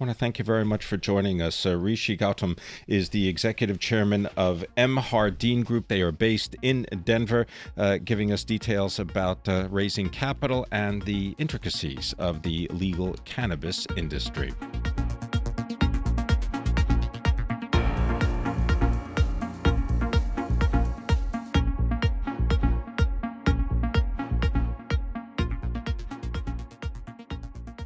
I 0.00 0.02
want 0.02 0.10
to 0.10 0.18
thank 0.18 0.40
you 0.40 0.44
very 0.44 0.64
much 0.64 0.84
for 0.84 0.96
joining 0.96 1.40
us. 1.40 1.64
Uh, 1.64 1.76
Rishi 1.76 2.16
Gautam 2.16 2.58
is 2.88 3.10
the 3.10 3.28
executive 3.28 3.78
chairman 3.78 4.26
of 4.36 4.64
MJardin 4.76 5.64
Group. 5.64 5.86
They 5.86 6.02
are 6.02 6.10
based 6.10 6.56
in 6.62 6.84
Denver, 7.04 7.46
uh, 7.76 7.98
giving 8.04 8.32
us 8.32 8.42
details 8.42 8.98
about 8.98 9.48
uh, 9.48 9.68
raising 9.70 10.08
capital 10.08 10.66
and 10.72 11.00
the 11.02 11.36
intricacies 11.38 12.12
of 12.18 12.42
the 12.42 12.66
legal 12.72 13.14
cannabis 13.24 13.86
industry. 13.96 14.52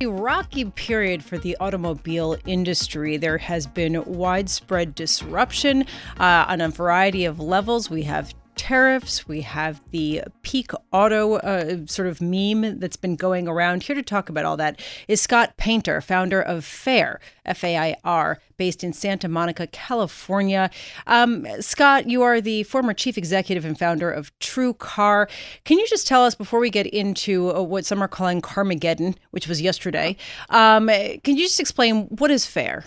A 0.01 0.07
rocky 0.07 0.65
period 0.65 1.25
for 1.25 1.39
the 1.39 1.57
automobile 1.59 2.37
industry. 2.47 3.17
There 3.17 3.39
has 3.39 3.67
been 3.67 4.05
widespread 4.05 4.95
disruption 4.95 5.87
uh, 6.21 6.45
on 6.47 6.61
a 6.61 6.69
variety 6.69 7.25
of 7.25 7.41
levels. 7.41 7.91
We 7.91 8.05
have 8.05 8.33
tariffs. 8.69 9.27
We 9.27 9.41
have 9.41 9.81
the 9.93 10.25
peak 10.43 10.73
auto 10.93 11.37
uh, 11.37 11.87
sort 11.87 12.07
of 12.07 12.21
meme 12.21 12.79
that's 12.79 12.97
been 12.97 13.17
going 13.17 13.49
around. 13.49 13.85
Here 13.85 13.97
to 13.97 14.03
talk 14.03 14.29
about 14.29 14.45
all 14.45 14.59
that 14.59 14.79
is 15.09 15.23
Scott 15.23 15.57
Painter, 15.57 16.03
founder 16.03 16.43
of 16.43 16.67
Fair, 16.67 17.19
F 17.47 17.65
A 17.65 17.79
I 17.79 17.97
R, 18.05 18.41
based 18.59 18.85
in 18.85 18.93
Santa 18.93 19.27
Monica, 19.27 19.67
California. 19.69 20.69
Um, 21.07 21.47
Scott, 21.61 22.11
you 22.11 22.21
are 22.21 22.43
the 22.43 22.63
former 22.65 22.93
chief 22.93 23.17
executive 23.17 23.65
and 23.65 23.79
founder 23.79 24.11
of 24.11 24.39
TrueCar. 24.39 25.31
Can 25.65 25.79
you 25.79 25.87
just 25.89 26.07
tell 26.07 26.27
us 26.27 26.35
before 26.35 26.61
we 26.61 26.69
get 26.69 26.87
into 26.87 27.51
uh, 27.57 27.63
what 27.63 27.87
some 27.87 28.03
are 28.03 28.09
calling 28.09 28.43
Carmageddon, 28.43 29.17
which 29.31 29.49
was 29.49 29.63
yesterday? 29.63 30.15
Um, 30.51 30.89
can 30.89 31.39
you 31.39 31.45
just 31.45 31.59
explain 31.59 32.05
what 32.09 32.31
is 32.31 32.45
Fair? 32.45 32.85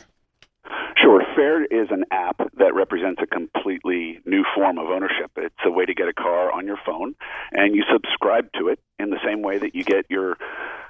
Fair 1.42 1.64
is 1.64 1.88
an 1.90 2.06
app 2.12 2.38
that 2.60 2.76
represents 2.76 3.20
a 3.20 3.26
completely 3.26 4.20
new 4.26 4.46
form 4.54 4.78
of 4.78 4.86
ownership. 4.90 5.32
It's 5.38 5.56
a 5.66 5.72
way 5.72 5.86
to 5.86 5.94
get 5.96 6.08
a 6.08 6.14
car 6.14 6.52
on 6.52 6.68
your 6.68 6.78
phone, 6.86 7.16
and 7.52 7.76
you 7.76 7.84
subscribe 7.92 8.52
to 8.60 8.68
it 8.68 8.80
in 9.00 9.10
the 9.10 9.18
same 9.26 9.42
way 9.42 9.58
that 9.58 9.74
you 9.74 9.84
get 9.84 10.06
your 10.08 10.38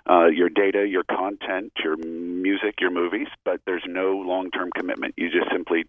uh, 0.09 0.25
your 0.25 0.49
data, 0.49 0.85
your 0.85 1.03
content, 1.03 1.71
your 1.81 1.95
music, 1.95 2.81
your 2.81 2.91
movies. 2.91 3.27
But 3.45 3.61
there's 3.65 3.85
no 3.87 4.17
long-term 4.17 4.71
commitment. 4.75 5.13
You 5.15 5.29
just 5.29 5.49
simply 5.53 5.85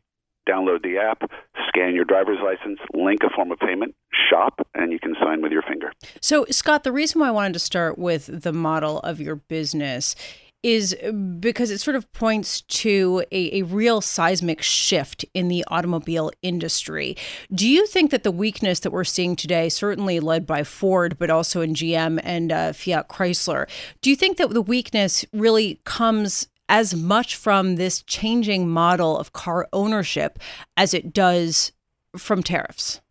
download 0.49 0.85
the 0.85 0.99
app, 0.99 1.29
scan 1.67 1.97
your 1.97 2.05
driver's 2.05 2.39
license, 2.41 2.79
link 2.95 3.25
a 3.25 3.31
form 3.35 3.51
of 3.51 3.59
payment, 3.59 3.97
shop, 4.31 4.65
and 4.77 4.93
you 4.93 5.01
can 5.01 5.17
sign 5.21 5.43
with 5.43 5.51
your 5.51 5.63
finger. 5.63 5.93
So, 6.21 6.47
Scott, 6.53 6.85
the 6.85 6.93
reason 6.93 7.21
why 7.21 7.29
I 7.29 7.33
wanted 7.33 7.55
to 7.55 7.59
start 7.59 7.99
with 7.99 8.43
the 8.43 8.53
model 8.53 9.01
of 9.01 9.21
your 9.21 9.35
business 9.35 10.15
is 10.63 10.97
because 11.41 11.71
it 11.71 11.81
sort 11.81 11.97
of 11.97 12.11
points 12.13 12.61
to 12.63 13.25
a, 13.33 13.61
a, 13.61 13.63
real 13.63 14.01
seismic 14.01 14.63
shift 14.63 15.25
in 15.35 15.49
the 15.49 15.65
automobile 15.69 16.31
industry. 16.41 17.17
Do 17.53 17.69
you 17.69 17.87
think 17.87 18.11
that 18.13 18.23
the 18.23 18.31
weakness 18.31 18.81
that 18.81 18.93
we're 18.93 19.05
seeing 19.05 19.35
today, 19.35 19.69
certainly 19.69 20.21
led 20.21 20.47
by 20.47 20.63
Ford, 20.63 21.19
but 21.19 21.31
also 21.31 21.61
in 21.61 21.75
GM 21.75 22.21
and 22.23 22.53
uh, 22.53 22.73
Fiat 22.73 23.09
Chrysler, 23.09 23.69
do 24.01 24.11
you 24.11 24.17
think 24.17 24.37
that 24.37 24.51
the 24.51 24.63
weakness 24.63 25.25
really 25.33 25.81
comes 25.85 26.49
as 26.69 26.95
much 26.95 27.37
from 27.37 27.77
this 27.77 28.03
changing 28.03 28.69
model 28.69 29.19
of 29.19 29.33
car 29.35 29.69
ownership 29.73 30.39
as 30.77 30.95
it 30.95 31.13
does 31.13 31.73
from 32.17 32.43
tariffs? 32.43 33.02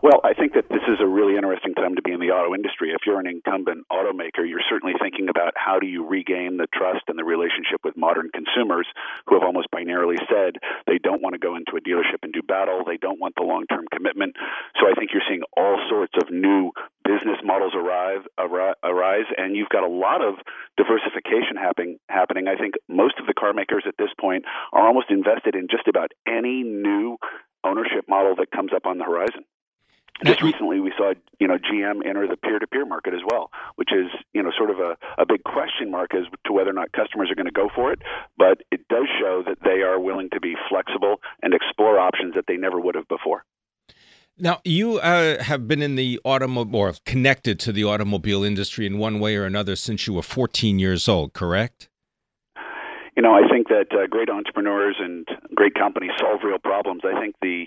Well, 0.00 0.24
I 0.24 0.32
think 0.32 0.56
that 0.56 0.64
this 0.72 0.80
is 0.88 0.96
a 0.96 1.06
really 1.06 1.36
interesting 1.36 1.76
time 1.76 1.92
to 1.96 2.00
be 2.00 2.16
in 2.16 2.24
the 2.24 2.32
auto 2.32 2.54
industry. 2.56 2.96
If 2.96 3.04
you're 3.04 3.20
an 3.20 3.28
incumbent 3.28 3.84
automaker, 3.92 4.48
you're 4.48 4.64
certainly 4.64 4.96
thinking 4.96 5.28
about 5.28 5.52
how 5.60 5.78
do 5.78 5.86
you 5.86 6.08
regain 6.08 6.56
the 6.56 6.72
trust 6.72 7.04
and 7.08 7.20
the 7.20 7.24
relationship 7.24 7.84
with 7.84 8.00
modern 8.00 8.32
consumers 8.32 8.88
who 9.28 9.36
have 9.36 9.44
almost 9.44 9.68
binarily 9.68 10.16
said 10.24 10.56
they 10.88 10.96
don't 10.96 11.20
want 11.20 11.34
to 11.34 11.38
go 11.38 11.52
into 11.52 11.76
a 11.76 11.84
dealership 11.84 12.24
and 12.24 12.32
do 12.32 12.40
battle, 12.40 12.80
they 12.80 12.96
don't 12.96 13.20
want 13.20 13.34
the 13.36 13.44
long-term 13.44 13.92
commitment. 13.92 14.36
So 14.80 14.88
I 14.88 14.96
think 14.96 15.12
you're 15.12 15.26
seeing 15.28 15.44
all 15.54 15.76
sorts 15.92 16.16
of 16.16 16.32
new 16.32 16.72
business 17.04 17.44
models 17.44 17.76
arrive 17.76 18.24
arise 18.40 19.28
and 19.36 19.54
you've 19.54 19.68
got 19.68 19.84
a 19.84 19.92
lot 19.92 20.24
of 20.24 20.40
diversification 20.80 21.60
happening 21.60 22.00
happening. 22.08 22.48
I 22.48 22.56
think 22.56 22.80
most 22.88 23.20
of 23.20 23.26
the 23.26 23.34
car 23.34 23.52
makers 23.52 23.84
at 23.86 24.00
this 24.00 24.16
point 24.18 24.48
are 24.72 24.86
almost 24.86 25.10
invested 25.10 25.54
in 25.54 25.68
just 25.68 25.88
about 25.88 26.12
any 26.26 26.64
new 26.64 27.18
ownership 27.64 28.08
model 28.08 28.36
that 28.36 28.50
comes 28.50 28.72
up 28.72 28.86
on 28.86 28.96
the 28.96 29.04
horizon. 29.04 29.44
Just 30.24 30.42
recently, 30.42 30.80
we 30.80 30.92
saw 30.96 31.14
you 31.38 31.48
know 31.48 31.56
GM 31.56 32.06
enter 32.06 32.26
the 32.26 32.36
peer-to-peer 32.36 32.84
market 32.84 33.14
as 33.14 33.20
well, 33.26 33.50
which 33.76 33.90
is 33.92 34.06
you 34.34 34.42
know 34.42 34.50
sort 34.56 34.70
of 34.70 34.78
a, 34.78 34.96
a 35.18 35.26
big 35.26 35.42
question 35.44 35.90
mark 35.90 36.14
as 36.14 36.24
to 36.46 36.52
whether 36.52 36.70
or 36.70 36.74
not 36.74 36.92
customers 36.92 37.30
are 37.30 37.34
going 37.34 37.46
to 37.46 37.52
go 37.52 37.68
for 37.74 37.92
it. 37.92 38.02
But 38.36 38.62
it 38.70 38.86
does 38.88 39.06
show 39.18 39.42
that 39.46 39.58
they 39.64 39.82
are 39.82 39.98
willing 39.98 40.28
to 40.30 40.40
be 40.40 40.54
flexible 40.68 41.20
and 41.42 41.54
explore 41.54 41.98
options 41.98 42.34
that 42.34 42.44
they 42.46 42.56
never 42.56 42.78
would 42.80 42.94
have 42.94 43.08
before. 43.08 43.44
Now, 44.38 44.60
you 44.64 44.98
uh, 44.98 45.42
have 45.42 45.68
been 45.68 45.82
in 45.82 45.96
the 45.96 46.18
automobile 46.24 46.80
or 46.80 46.94
connected 47.04 47.60
to 47.60 47.72
the 47.72 47.84
automobile 47.84 48.42
industry 48.42 48.86
in 48.86 48.98
one 48.98 49.20
way 49.20 49.36
or 49.36 49.44
another 49.44 49.76
since 49.76 50.06
you 50.06 50.14
were 50.14 50.22
14 50.22 50.78
years 50.78 51.08
old, 51.08 51.34
correct? 51.34 51.90
You 53.16 53.22
know, 53.22 53.34
I 53.34 53.46
think 53.50 53.68
that 53.68 53.88
uh, 53.92 54.06
great 54.06 54.30
entrepreneurs 54.30 54.96
and 54.98 55.28
great 55.54 55.74
companies 55.74 56.12
solve 56.18 56.40
real 56.42 56.58
problems. 56.58 57.02
I 57.04 57.20
think 57.20 57.34
the 57.42 57.66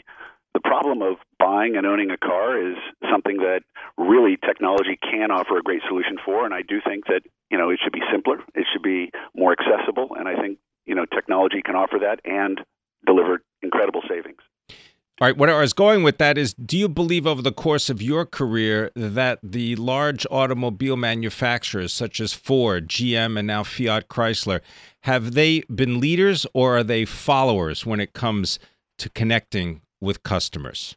the 0.53 0.59
problem 0.59 1.01
of 1.01 1.17
buying 1.39 1.75
and 1.75 1.85
owning 1.85 2.11
a 2.11 2.17
car 2.17 2.57
is 2.57 2.77
something 3.11 3.37
that 3.37 3.61
really 3.97 4.37
technology 4.37 4.97
can 5.01 5.31
offer 5.31 5.57
a 5.57 5.61
great 5.61 5.81
solution 5.87 6.17
for 6.23 6.45
and 6.45 6.53
I 6.53 6.61
do 6.61 6.79
think 6.85 7.05
that 7.07 7.21
you 7.49 7.57
know 7.57 7.69
it 7.69 7.79
should 7.83 7.93
be 7.93 8.01
simpler 8.11 8.39
it 8.55 8.65
should 8.71 8.83
be 8.83 9.11
more 9.35 9.53
accessible 9.53 10.15
and 10.17 10.27
I 10.27 10.35
think 10.39 10.59
you 10.85 10.95
know 10.95 11.05
technology 11.05 11.61
can 11.63 11.75
offer 11.75 11.97
that 12.01 12.19
and 12.25 12.61
deliver 13.05 13.41
incredible 13.61 14.01
savings. 14.07 14.39
All 15.21 15.27
right, 15.27 15.37
what 15.37 15.47
I 15.47 15.59
was 15.59 15.73
going 15.73 16.01
with 16.01 16.17
that 16.17 16.39
is 16.39 16.55
do 16.55 16.75
you 16.75 16.89
believe 16.89 17.27
over 17.27 17.41
the 17.41 17.51
course 17.51 17.89
of 17.89 18.01
your 18.01 18.25
career 18.25 18.89
that 18.95 19.37
the 19.43 19.75
large 19.75 20.25
automobile 20.31 20.97
manufacturers 20.97 21.93
such 21.93 22.19
as 22.19 22.33
Ford, 22.33 22.89
GM, 22.89 23.37
and 23.37 23.45
now 23.45 23.63
Fiat 23.63 24.07
Chrysler 24.07 24.61
have 25.01 25.33
they 25.33 25.61
been 25.73 25.99
leaders 25.99 26.47
or 26.55 26.77
are 26.77 26.83
they 26.83 27.05
followers 27.05 27.85
when 27.85 27.99
it 27.99 28.13
comes 28.13 28.57
to 28.97 29.09
connecting 29.11 29.82
with 30.03 30.21
customers? 30.23 30.95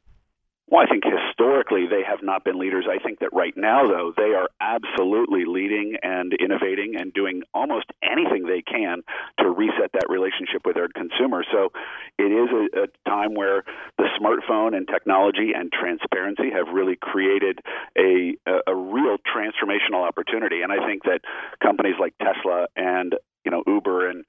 Well, 0.69 0.83
I 0.83 0.91
think 0.91 1.05
historically 1.05 1.87
they 1.87 2.03
have 2.03 2.25
not 2.25 2.43
been 2.43 2.59
leaders. 2.59 2.87
I 2.91 2.99
think 2.99 3.21
that 3.21 3.33
right 3.33 3.55
now, 3.57 3.87
though, 3.87 4.13
they 4.17 4.35
are 4.35 4.49
absolutely 4.61 5.45
leading 5.47 5.95
and 6.03 6.33
innovating 6.33 6.97
and 6.99 7.15
doing 7.15 7.43
almost 7.55 7.87
anything 8.03 8.47
they 8.47 8.63
can 8.63 9.03
to 9.39 9.49
reset 9.49 9.93
that 9.93 10.11
relationship 10.11 10.67
with 10.67 10.75
their 10.75 10.89
consumers. 10.89 11.47
So 11.53 11.71
it 12.19 12.33
is 12.35 12.49
a, 12.51 12.83
a 12.83 12.87
time 13.09 13.35
where 13.35 13.63
the 13.97 14.09
smartphone 14.19 14.77
and 14.77 14.89
technology 14.89 15.53
and 15.55 15.71
transparency 15.71 16.51
have 16.51 16.75
really 16.75 16.97
created 17.01 17.61
a, 17.97 18.35
a, 18.45 18.73
a 18.73 18.75
real 18.75 19.19
transformational 19.23 20.03
opportunity. 20.03 20.63
And 20.63 20.73
I 20.73 20.85
think 20.85 21.05
that 21.05 21.21
companies 21.63 21.95
like 22.01 22.15
Tesla 22.19 22.67
and 22.75 23.15
you 23.45 23.53
know 23.53 23.63
Uber 23.69 24.11
and 24.11 24.25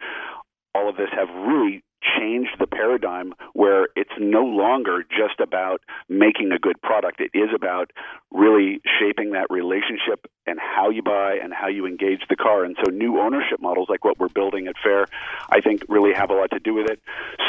all 0.75 0.87
of 0.87 0.97
this 0.97 1.09
have 1.17 1.29
really 1.29 1.83
changed 2.01 2.51
the 2.59 2.67
paradigm 2.67 3.33
where 3.53 3.87
it's 3.95 4.11
no 4.19 4.43
longer 4.43 5.03
just 5.03 5.39
about 5.39 5.81
making 6.09 6.51
a 6.51 6.59
good 6.59 6.81
product. 6.81 7.19
It 7.19 7.31
is 7.33 7.49
about 7.55 7.91
really 8.31 8.81
shaping 8.99 9.31
that 9.31 9.47
relationship 9.49 10.27
and 10.45 10.59
how 10.59 10.89
you 10.89 11.01
buy 11.01 11.37
and 11.41 11.53
how 11.53 11.67
you 11.67 11.85
engage 11.85 12.21
the 12.29 12.35
car. 12.35 12.63
And 12.63 12.77
so 12.83 12.91
new 12.91 13.19
ownership 13.19 13.61
models 13.61 13.87
like 13.89 14.05
what 14.05 14.19
we're 14.19 14.29
building 14.29 14.67
at 14.67 14.75
Fair, 14.83 15.05
I 15.49 15.61
think 15.61 15.83
really 15.89 16.13
have 16.13 16.29
a 16.29 16.33
lot 16.33 16.51
to 16.51 16.59
do 16.59 16.73
with 16.73 16.89
it. 16.89 17.01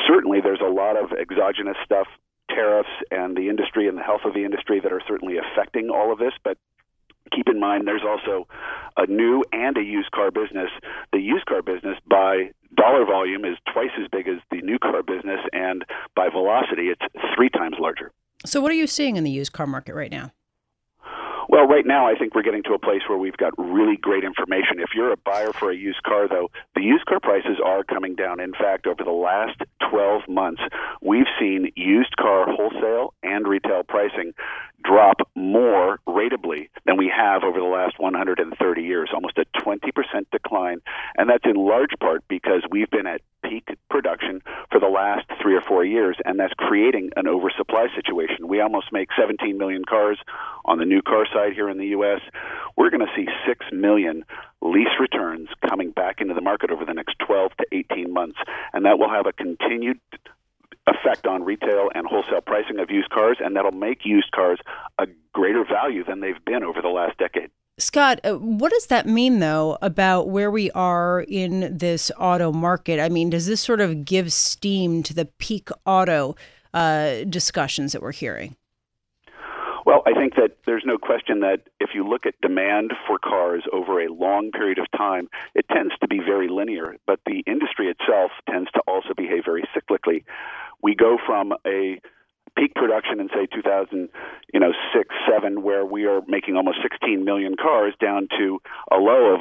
Certainly 0.07 0.41
there's 0.41 0.63
a 0.63 0.71
lot 0.71 0.97
of 0.97 1.13
exogenous 1.13 1.77
stuff 1.85 2.09
tariffs 2.49 2.89
and 3.11 3.37
the 3.37 3.49
industry 3.49 3.89
and 3.89 3.99
the 3.99 4.03
health 4.03 4.23
of 4.25 4.35
the 4.35 4.45
industry 4.45 4.81
that 4.81 4.93
are 4.93 5.03
certainly 5.07 5.37
affecting 5.37 5.91
all 5.91 6.13
of 6.13 6.19
this, 6.19 6.33
but 6.43 6.57
keep 7.29 7.49
in 7.49 7.61
mind 7.61 7.87
there's 7.87 8.05
also 8.07 8.47
a 8.97 9.07
new 9.07 9.45
and 9.53 9.77
a 9.77 9.83
used 9.83 10.11
car 10.11 10.31
business. 10.31 10.71
The 11.13 11.21
used 11.21 11.47
car 11.47 11.63
business, 11.63 11.97
by 12.09 12.51
dollar 12.77 13.05
volume, 13.05 13.45
is 13.45 13.57
twice 13.73 13.91
as 14.01 14.09
big 14.11 14.29
as 14.29 14.39
the 14.51 14.61
new 14.63 14.79
car 14.79 15.03
business, 15.03 15.41
and 15.53 15.85
by 16.15 16.29
velocity, 16.29 16.89
it's 16.89 17.03
three 17.37 17.51
times 17.51 17.77
larger. 17.79 18.13
So, 18.45 18.61
what 18.61 18.71
are 18.71 18.75
you 18.75 18.87
seeing 18.87 19.17
in 19.17 19.25
the 19.25 19.31
used 19.31 19.53
car 19.53 19.67
market 19.67 19.95
right 19.95 20.11
now? 20.11 20.33
Well, 21.51 21.67
right 21.67 21.87
now, 21.87 22.07
I 22.07 22.15
think 22.15 22.35
we're 22.35 22.43
getting 22.43 22.63
to 22.65 22.75
a 22.75 22.79
place 22.79 23.01
where 23.09 23.17
we've 23.17 23.37
got 23.39 23.55
really 23.57 23.97
great 23.97 24.23
information. 24.23 24.81
If 24.81 24.91
you're 24.95 25.13
a 25.13 25.17
buyer 25.17 25.51
for 25.55 25.71
a 25.71 25.75
used 25.75 26.03
car, 26.03 26.29
though, 26.29 26.51
the 26.75 26.83
used 26.83 27.07
car 27.07 27.21
prices 27.21 27.57
are 27.65 27.83
coming 27.85 28.15
down. 28.15 28.39
In 28.39 28.53
fact, 28.53 28.87
over 28.87 29.03
the 29.03 29.11
last 29.11 29.57
12 29.91 30.29
months, 30.29 30.61
we've 31.01 31.27
seen 31.41 31.73
used 31.75 32.15
car 32.19 32.45
wholesale 32.51 33.15
and 33.23 33.49
retail 33.49 33.83
pricing 33.83 34.35
drop 34.85 35.21
more 35.35 35.99
ratably 36.09 36.69
than 36.87 36.97
we 36.97 37.13
have 37.15 37.43
over 37.43 37.59
the 37.59 37.67
last 37.67 37.99
130 37.99 38.83
years, 38.83 39.11
almost 39.13 39.39
a 39.39 39.45
20% 39.61 39.91
decline. 40.31 40.81
And 41.17 41.29
that's 41.29 41.45
in 41.45 41.57
large 41.57 41.93
part 42.01 42.25
because 42.29 42.63
we've 42.71 42.91
been 42.91 43.07
at 43.07 43.21
peak 43.43 43.69
production 43.91 44.43
for 44.71 44.81
the 44.81 44.89
last 44.89 45.27
three 45.41 45.55
or 45.55 45.63
four 45.67 45.85
years, 45.85 46.17
and 46.25 46.39
that's 46.39 46.53
creating 46.55 47.11
an 47.17 47.29
oversupply 47.29 47.87
situation. 47.95 48.49
We 48.49 48.61
almost 48.61 48.93
make 48.93 49.09
17 49.19 49.57
million 49.57 49.85
cars 49.85 50.19
on 50.65 50.79
the 50.79 50.85
new 50.85 51.03
car 51.03 51.27
side 51.33 51.53
here 51.55 51.69
in 51.69 51.79
the 51.79 51.89
U.S. 51.89 52.21
We're 52.77 52.91
going 52.91 53.07
to 53.07 53.13
see 53.17 53.27
6 53.47 53.67
million 53.73 54.25
lease 54.61 54.99
returns 55.01 55.49
coming 55.69 55.91
back 55.91 56.21
into 56.21 56.35
the 56.35 56.41
market 56.41 56.71
over 56.71 56.85
the 56.85 56.95
next 56.95 57.17
12 57.21 57.53
to 57.59 57.67
18 57.73 58.13
months, 58.13 58.39
and 58.73 58.85
that 58.85 58.99
will 58.99 59.11
have 59.11 59.27
a 59.27 59.33
continued 59.33 60.01
effect 60.89 61.27
on 61.27 61.45
retail 61.45 61.91
and 61.95 62.07
wholesale 62.07 62.41
pricing 62.41 62.79
of 62.79 62.91
used 62.91 63.11
cars, 63.11 63.39
and 63.41 63.55
that'll 63.57 63.73
make 63.73 64.05
used 64.05 64.31
cars 64.33 64.59
a 64.99 65.07
greater 65.33 65.65
value 65.65 66.05
than 66.05 66.21
they've 66.21 66.45
been 66.45 66.63
over 66.63 66.81
the 66.83 66.89
last 66.89 67.19
decade. 67.19 67.51
Scott, 67.81 68.19
uh, 68.25 68.35
what 68.35 68.73
does 68.73 68.87
that 68.87 69.07
mean, 69.07 69.39
though, 69.39 69.79
about 69.81 70.29
where 70.29 70.51
we 70.51 70.69
are 70.73 71.25
in 71.29 71.77
this 71.77 72.11
auto 72.19 72.51
market? 72.51 72.99
I 72.99 73.09
mean, 73.09 73.31
does 73.31 73.47
this 73.47 73.61
sort 73.61 73.81
of 73.81 74.05
give 74.05 74.33
steam 74.33 75.05
to 75.05 75.15
the 75.15 75.27
peak 75.27 75.69
auto 75.87 76.35
uh, 76.75 77.23
discussions 77.29 77.93
that 77.93 78.03
we're 78.03 78.13
hearing? 78.13 78.57
Well, 79.87 80.03
I 80.07 80.13
think 80.13 80.35
that 80.35 80.59
there's 80.67 80.83
no 80.85 80.99
question 80.99 81.41
that 81.41 81.61
if 81.81 81.91
you 81.95 82.07
look 82.07 82.27
at 82.27 82.35
demand 82.43 82.93
for 83.07 83.19
cars 83.19 83.63
over 83.73 84.03
a 84.03 84.13
long 84.13 84.51
period 84.51 84.79
of 84.79 84.87
time, 84.95 85.29
it 85.55 85.65
tends 85.73 85.95
to 86.01 86.09
be 86.09 86.19
very 86.19 86.49
linear, 86.49 86.97
but 87.07 87.21
the 87.25 87.43
industry 87.47 87.89
itself 87.89 88.33
tends 88.51 88.71
to 88.73 88.81
also 88.87 89.15
behave 89.17 89.45
very 89.47 89.65
cyclically. 89.75 90.25
We 90.83 90.95
go 90.95 91.19
from 91.27 91.53
a 91.67 92.01
peak 92.57 92.75
production 92.75 93.21
in 93.21 93.29
say 93.29 93.47
2000, 93.55 94.09
you 94.53 94.61
know, 94.61 94.73
six, 94.95 95.15
seven, 95.31 95.63
where 95.63 95.85
we 95.85 96.07
are 96.07 96.21
making 96.27 96.57
almost 96.57 96.79
16 96.83 97.25
million 97.25 97.55
cars, 97.57 97.95
down 98.01 98.29
to 98.39 98.61
a 98.91 98.97
low 98.97 99.35
of 99.35 99.41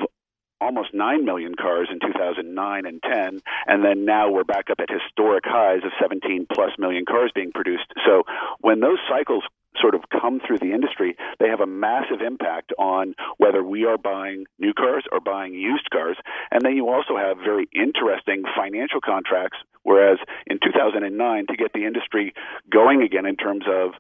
almost 0.60 0.94
9 0.94 1.24
million 1.24 1.54
cars 1.56 1.88
in 1.92 2.00
2009 2.00 2.86
and 2.86 3.04
10 3.04 3.40
and 3.68 3.86
then 3.86 4.06
now 4.06 4.32
we're 4.32 4.44
back 4.44 4.70
up 4.72 4.80
at 4.80 4.90
historic 4.90 5.44
highs 5.46 5.84
of 5.86 5.92
17 6.02 6.48
plus 6.52 6.72
million 6.80 7.06
cars 7.06 7.32
being 7.36 7.52
produced. 7.52 7.86
So 8.06 8.24
when 8.62 8.80
those 8.80 8.98
cycles 9.08 9.44
sort 9.82 9.96
of 9.96 10.02
come 10.10 10.40
through 10.46 10.60
the 10.60 10.74
industry, 10.74 11.16
they 11.40 11.48
have 11.48 11.62
a 11.62 11.68
massive 11.68 12.22
impact 12.26 12.74
on 12.78 13.16
whether 13.38 13.64
we 13.64 13.86
are 13.86 13.98
buying 13.98 14.46
new 14.60 14.74
cars 14.74 15.06
or 15.12 15.20
buying 15.20 15.54
used 15.54 15.90
cars. 15.92 16.18
And 16.52 16.62
then 16.64 16.76
you 16.76 16.90
also 16.90 17.18
have 17.18 17.38
very 17.38 17.68
interesting 17.74 18.44
financial 18.56 19.02
contracts. 19.02 19.58
Whereas 19.84 20.20
in 20.48 20.60
2009, 20.60 21.48
to 21.48 21.56
get 21.56 21.74
the 21.74 21.86
industry 21.86 22.34
going 22.70 23.02
again 23.02 23.26
in 23.26 23.38
terms 23.38 23.64
of 23.68 23.92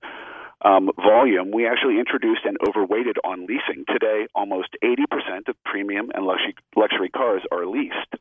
um, 0.62 0.90
volume, 0.98 1.52
we 1.52 1.68
actually 1.68 2.00
introduced 2.00 2.42
and 2.44 2.58
overweighted 2.68 3.18
on 3.24 3.46
leasing. 3.46 3.86
Today, 3.88 4.28
almost 4.36 4.70
80% 4.84 5.48
of 5.48 5.56
premium 5.64 6.10
and 6.14 6.26
luxury, 6.26 6.56
luxury 6.76 7.10
cars 7.10 7.44
are 7.52 7.66
leased. 7.66 8.16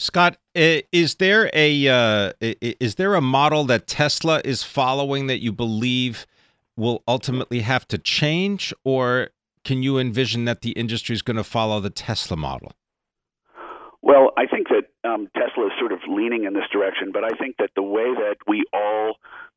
Scott, 0.00 0.36
is 0.54 1.16
there 1.16 1.50
a 1.52 1.88
uh, 1.88 2.32
is 2.40 2.94
there 2.94 3.16
a 3.16 3.20
model 3.20 3.64
that 3.64 3.88
Tesla 3.88 4.40
is 4.44 4.62
following 4.62 5.26
that 5.26 5.42
you 5.42 5.50
believe 5.50 6.24
will 6.76 7.02
ultimately 7.08 7.60
have 7.60 7.86
to 7.88 7.98
change, 7.98 8.72
or 8.84 9.30
can 9.64 9.82
you 9.82 9.98
envision 9.98 10.44
that 10.44 10.60
the 10.60 10.70
industry 10.70 11.14
is 11.14 11.22
going 11.22 11.36
to 11.36 11.42
follow 11.42 11.80
the 11.80 11.90
Tesla 11.90 12.36
model? 12.36 12.70
Well, 14.00 14.30
I 14.38 14.46
think 14.46 14.68
that 14.68 14.84
um, 15.02 15.26
Tesla 15.34 15.66
is 15.66 15.72
sort 15.80 15.90
of 15.90 15.98
leaning 16.08 16.44
in 16.44 16.54
this 16.54 16.68
direction, 16.72 17.10
but 17.12 17.24
I 17.24 17.36
think 17.36 17.56
that 17.58 17.70
the 17.74 17.82
way 17.82 18.14
that 18.14 18.36
we 18.46 18.62
all 18.72 19.16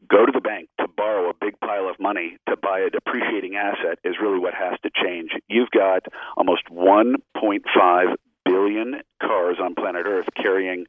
go 0.10 0.26
to 0.26 0.32
the 0.34 0.42
bank 0.42 0.70
to 0.80 0.88
borrow 0.88 1.30
a 1.30 1.34
big 1.40 1.60
pile 1.60 1.88
of 1.88 2.00
money 2.00 2.38
to 2.50 2.58
buy 2.58 2.80
a 2.80 2.90
depreciating 2.90 3.58
asset 3.58 4.00
is 4.04 4.16
really 4.20 4.40
what 4.40 4.56
has 4.56 4.80
to 4.82 4.90
change. 4.90 5.30
You've 5.48 5.70
got 5.70 6.08
almost 6.36 6.64
1.5 6.72 8.16
billion 8.44 9.02
on 9.62 9.76
planet 9.76 10.06
Earth 10.06 10.28
carrying 10.36 10.86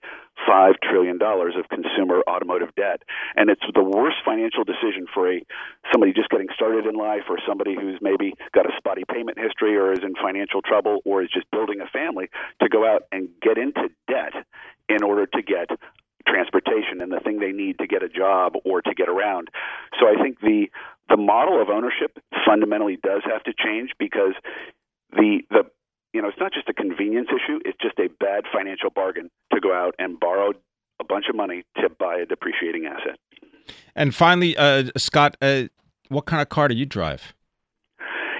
$5 0.48 0.74
trillion 0.82 1.18
of 1.22 1.68
consumer 1.68 2.22
automotive 2.28 2.74
debt. 2.74 3.02
And 3.36 3.50
it's 3.50 3.62
the 3.74 3.82
worst 3.82 4.16
financial 4.24 4.64
decision 4.64 5.06
for 5.12 5.30
a 5.30 5.44
somebody 5.92 6.12
just 6.12 6.30
getting 6.30 6.48
started 6.54 6.86
in 6.86 6.94
life 6.94 7.28
or 7.28 7.38
somebody 7.46 7.74
who's 7.74 7.98
maybe 8.00 8.34
got 8.54 8.66
a 8.66 8.72
spotty 8.76 9.04
payment 9.10 9.38
history 9.38 9.76
or 9.76 9.92
is 9.92 10.00
in 10.02 10.14
financial 10.14 10.62
trouble 10.62 11.00
or 11.04 11.22
is 11.22 11.30
just 11.32 11.50
building 11.50 11.80
a 11.80 11.86
family 11.86 12.28
to 12.60 12.68
go 12.68 12.86
out 12.86 13.02
and 13.12 13.28
get 13.40 13.58
into 13.58 13.88
debt 14.08 14.32
in 14.88 15.02
order 15.02 15.26
to 15.26 15.42
get 15.42 15.68
transportation 16.26 17.00
and 17.00 17.12
the 17.12 17.20
thing 17.20 17.38
they 17.38 17.52
need 17.52 17.78
to 17.78 17.86
get 17.86 18.02
a 18.02 18.08
job 18.08 18.54
or 18.64 18.80
to 18.80 18.94
get 18.94 19.08
around. 19.08 19.48
So 20.00 20.06
I 20.06 20.20
think 20.22 20.40
the 20.40 20.66
the 21.08 21.16
model 21.16 21.60
of 21.60 21.68
ownership 21.68 22.18
fundamentally 22.46 22.96
does 23.02 23.22
have 23.24 23.42
to 23.44 23.52
change 23.52 23.90
because 23.98 24.34
the 25.12 25.40
the 25.50 25.64
you 26.12 26.20
know, 26.20 26.28
it's 26.28 26.38
not 26.38 26.52
just 26.52 26.68
a 26.68 26.74
convenience 26.74 27.28
issue, 27.28 27.60
it's 27.64 27.78
just 27.80 27.98
a 27.98 28.08
bad 28.20 28.44
financial 28.52 28.90
bargain 28.90 29.30
to 29.52 29.60
go 29.60 29.72
out 29.72 29.94
and 29.98 30.18
borrow 30.20 30.52
a 31.00 31.04
bunch 31.04 31.26
of 31.28 31.36
money 31.36 31.64
to 31.76 31.88
buy 31.88 32.16
a 32.16 32.26
depreciating 32.26 32.86
asset. 32.86 33.18
And 33.94 34.14
finally, 34.14 34.56
uh, 34.56 34.90
Scott, 34.96 35.36
uh, 35.40 35.64
what 36.08 36.26
kind 36.26 36.42
of 36.42 36.48
car 36.48 36.68
do 36.68 36.74
you 36.74 36.86
drive? 36.86 37.34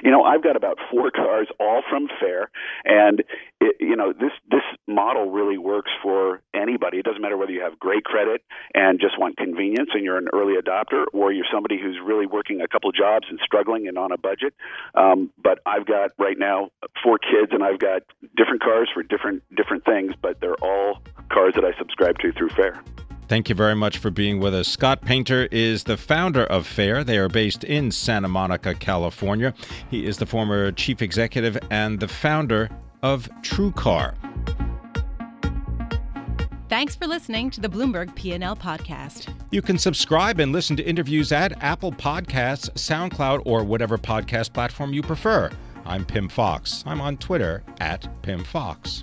You 0.03 0.11
know, 0.11 0.25
I've 0.25 0.43
got 0.43 0.57
about 0.57 0.79
four 0.91 1.11
cars, 1.11 1.49
all 1.61 1.83
from 1.89 2.09
Fair, 2.21 2.51
and 2.85 3.21
it, 3.61 3.77
you 3.79 3.95
know 3.95 4.13
this 4.13 4.33
this 4.51 4.63
model 4.89 5.31
really 5.31 5.59
works 5.59 5.91
for 6.03 6.43
anybody. 6.53 6.99
It 6.99 7.05
doesn't 7.05 7.23
matter 7.23 7.37
whether 7.37 7.53
you 7.53 7.63
have 7.63 7.79
great 7.79 8.05
credit 8.05 8.43
and 8.75 9.01
just 9.01 9.19
want 9.19 9.37
convenience, 9.37 9.91
and 9.95 10.03
you're 10.05 10.19
an 10.19 10.29
early 10.33 10.55
adopter, 10.55 11.05
or 11.13 11.33
you're 11.33 11.47
somebody 11.53 11.81
who's 11.81 11.99
really 12.05 12.27
working 12.27 12.61
a 12.61 12.69
couple 12.69 12.91
jobs 12.91 13.27
and 13.31 13.39
struggling 13.45 13.87
and 13.87 13.97
on 13.97 14.11
a 14.11 14.19
budget. 14.19 14.55
Um, 14.95 15.31
but 15.43 15.61
I've 15.65 15.87
got 15.87 16.11
right 16.19 16.39
now 16.39 16.71
four 17.03 17.19
kids, 17.19 17.53
and 17.53 17.63
I've 17.63 17.79
got 17.79 18.03
different 18.37 18.63
cars 18.63 18.91
for 18.93 19.05
different 19.05 19.43
different 19.55 19.85
things, 19.85 20.15
but 20.21 20.41
they're 20.41 20.63
all 20.63 21.01
cars 21.31 21.55
that 21.55 21.65
I 21.65 21.79
subscribe 21.79 22.19
to 22.19 22.33
through 22.33 22.51
Fair. 22.51 22.83
Thank 23.29 23.49
you 23.49 23.55
very 23.55 23.75
much 23.75 23.99
for 23.99 24.11
being 24.11 24.41
with 24.41 24.55
us. 24.55 24.69
Scott 24.69 25.01
Painter 25.01 25.49
is 25.51 25.85
the 25.85 25.97
founder 25.97 26.45
of 26.45 26.67
Fair. 26.67 27.03
They 27.03 27.17
are 27.19 27.29
based 27.29 27.65
in 27.65 27.91
Santa 27.91 28.29
Monica, 28.29 28.75
California. 28.75 29.55
He 29.91 30.05
is 30.05 30.19
the 30.19 30.27
former 30.27 30.71
chief 30.73 31.01
executive 31.01 31.57
and 31.71 31.99
the 31.99 32.09
founder 32.09 32.69
of 33.03 33.29
TrueCar. 33.41 34.15
Thanks 36.69 36.95
for 36.95 37.07
listening 37.07 37.51
to 37.51 37.61
the 37.61 37.69
Bloomberg 37.69 38.15
P&L 38.15 38.57
podcast. 38.57 39.33
You 39.51 39.61
can 39.61 39.77
subscribe 39.77 40.41
and 40.41 40.53
listen 40.53 40.75
to 40.77 40.83
interviews 40.83 41.31
at 41.31 41.63
Apple 41.63 41.93
Podcasts, 41.93 42.71
SoundCloud, 42.71 43.43
or 43.45 43.63
whatever 43.63 43.99
podcast 43.99 44.53
platform 44.55 44.95
you 44.95 45.03
prefer. 45.03 45.51
I'm 45.85 46.05
Pimm 46.05 46.29
Fox. 46.29 46.83
I'm 46.87 47.01
on 47.01 47.19
Twitter 47.19 47.63
at 47.81 48.09
Pimm 48.23 48.43
Fox. 48.45 49.03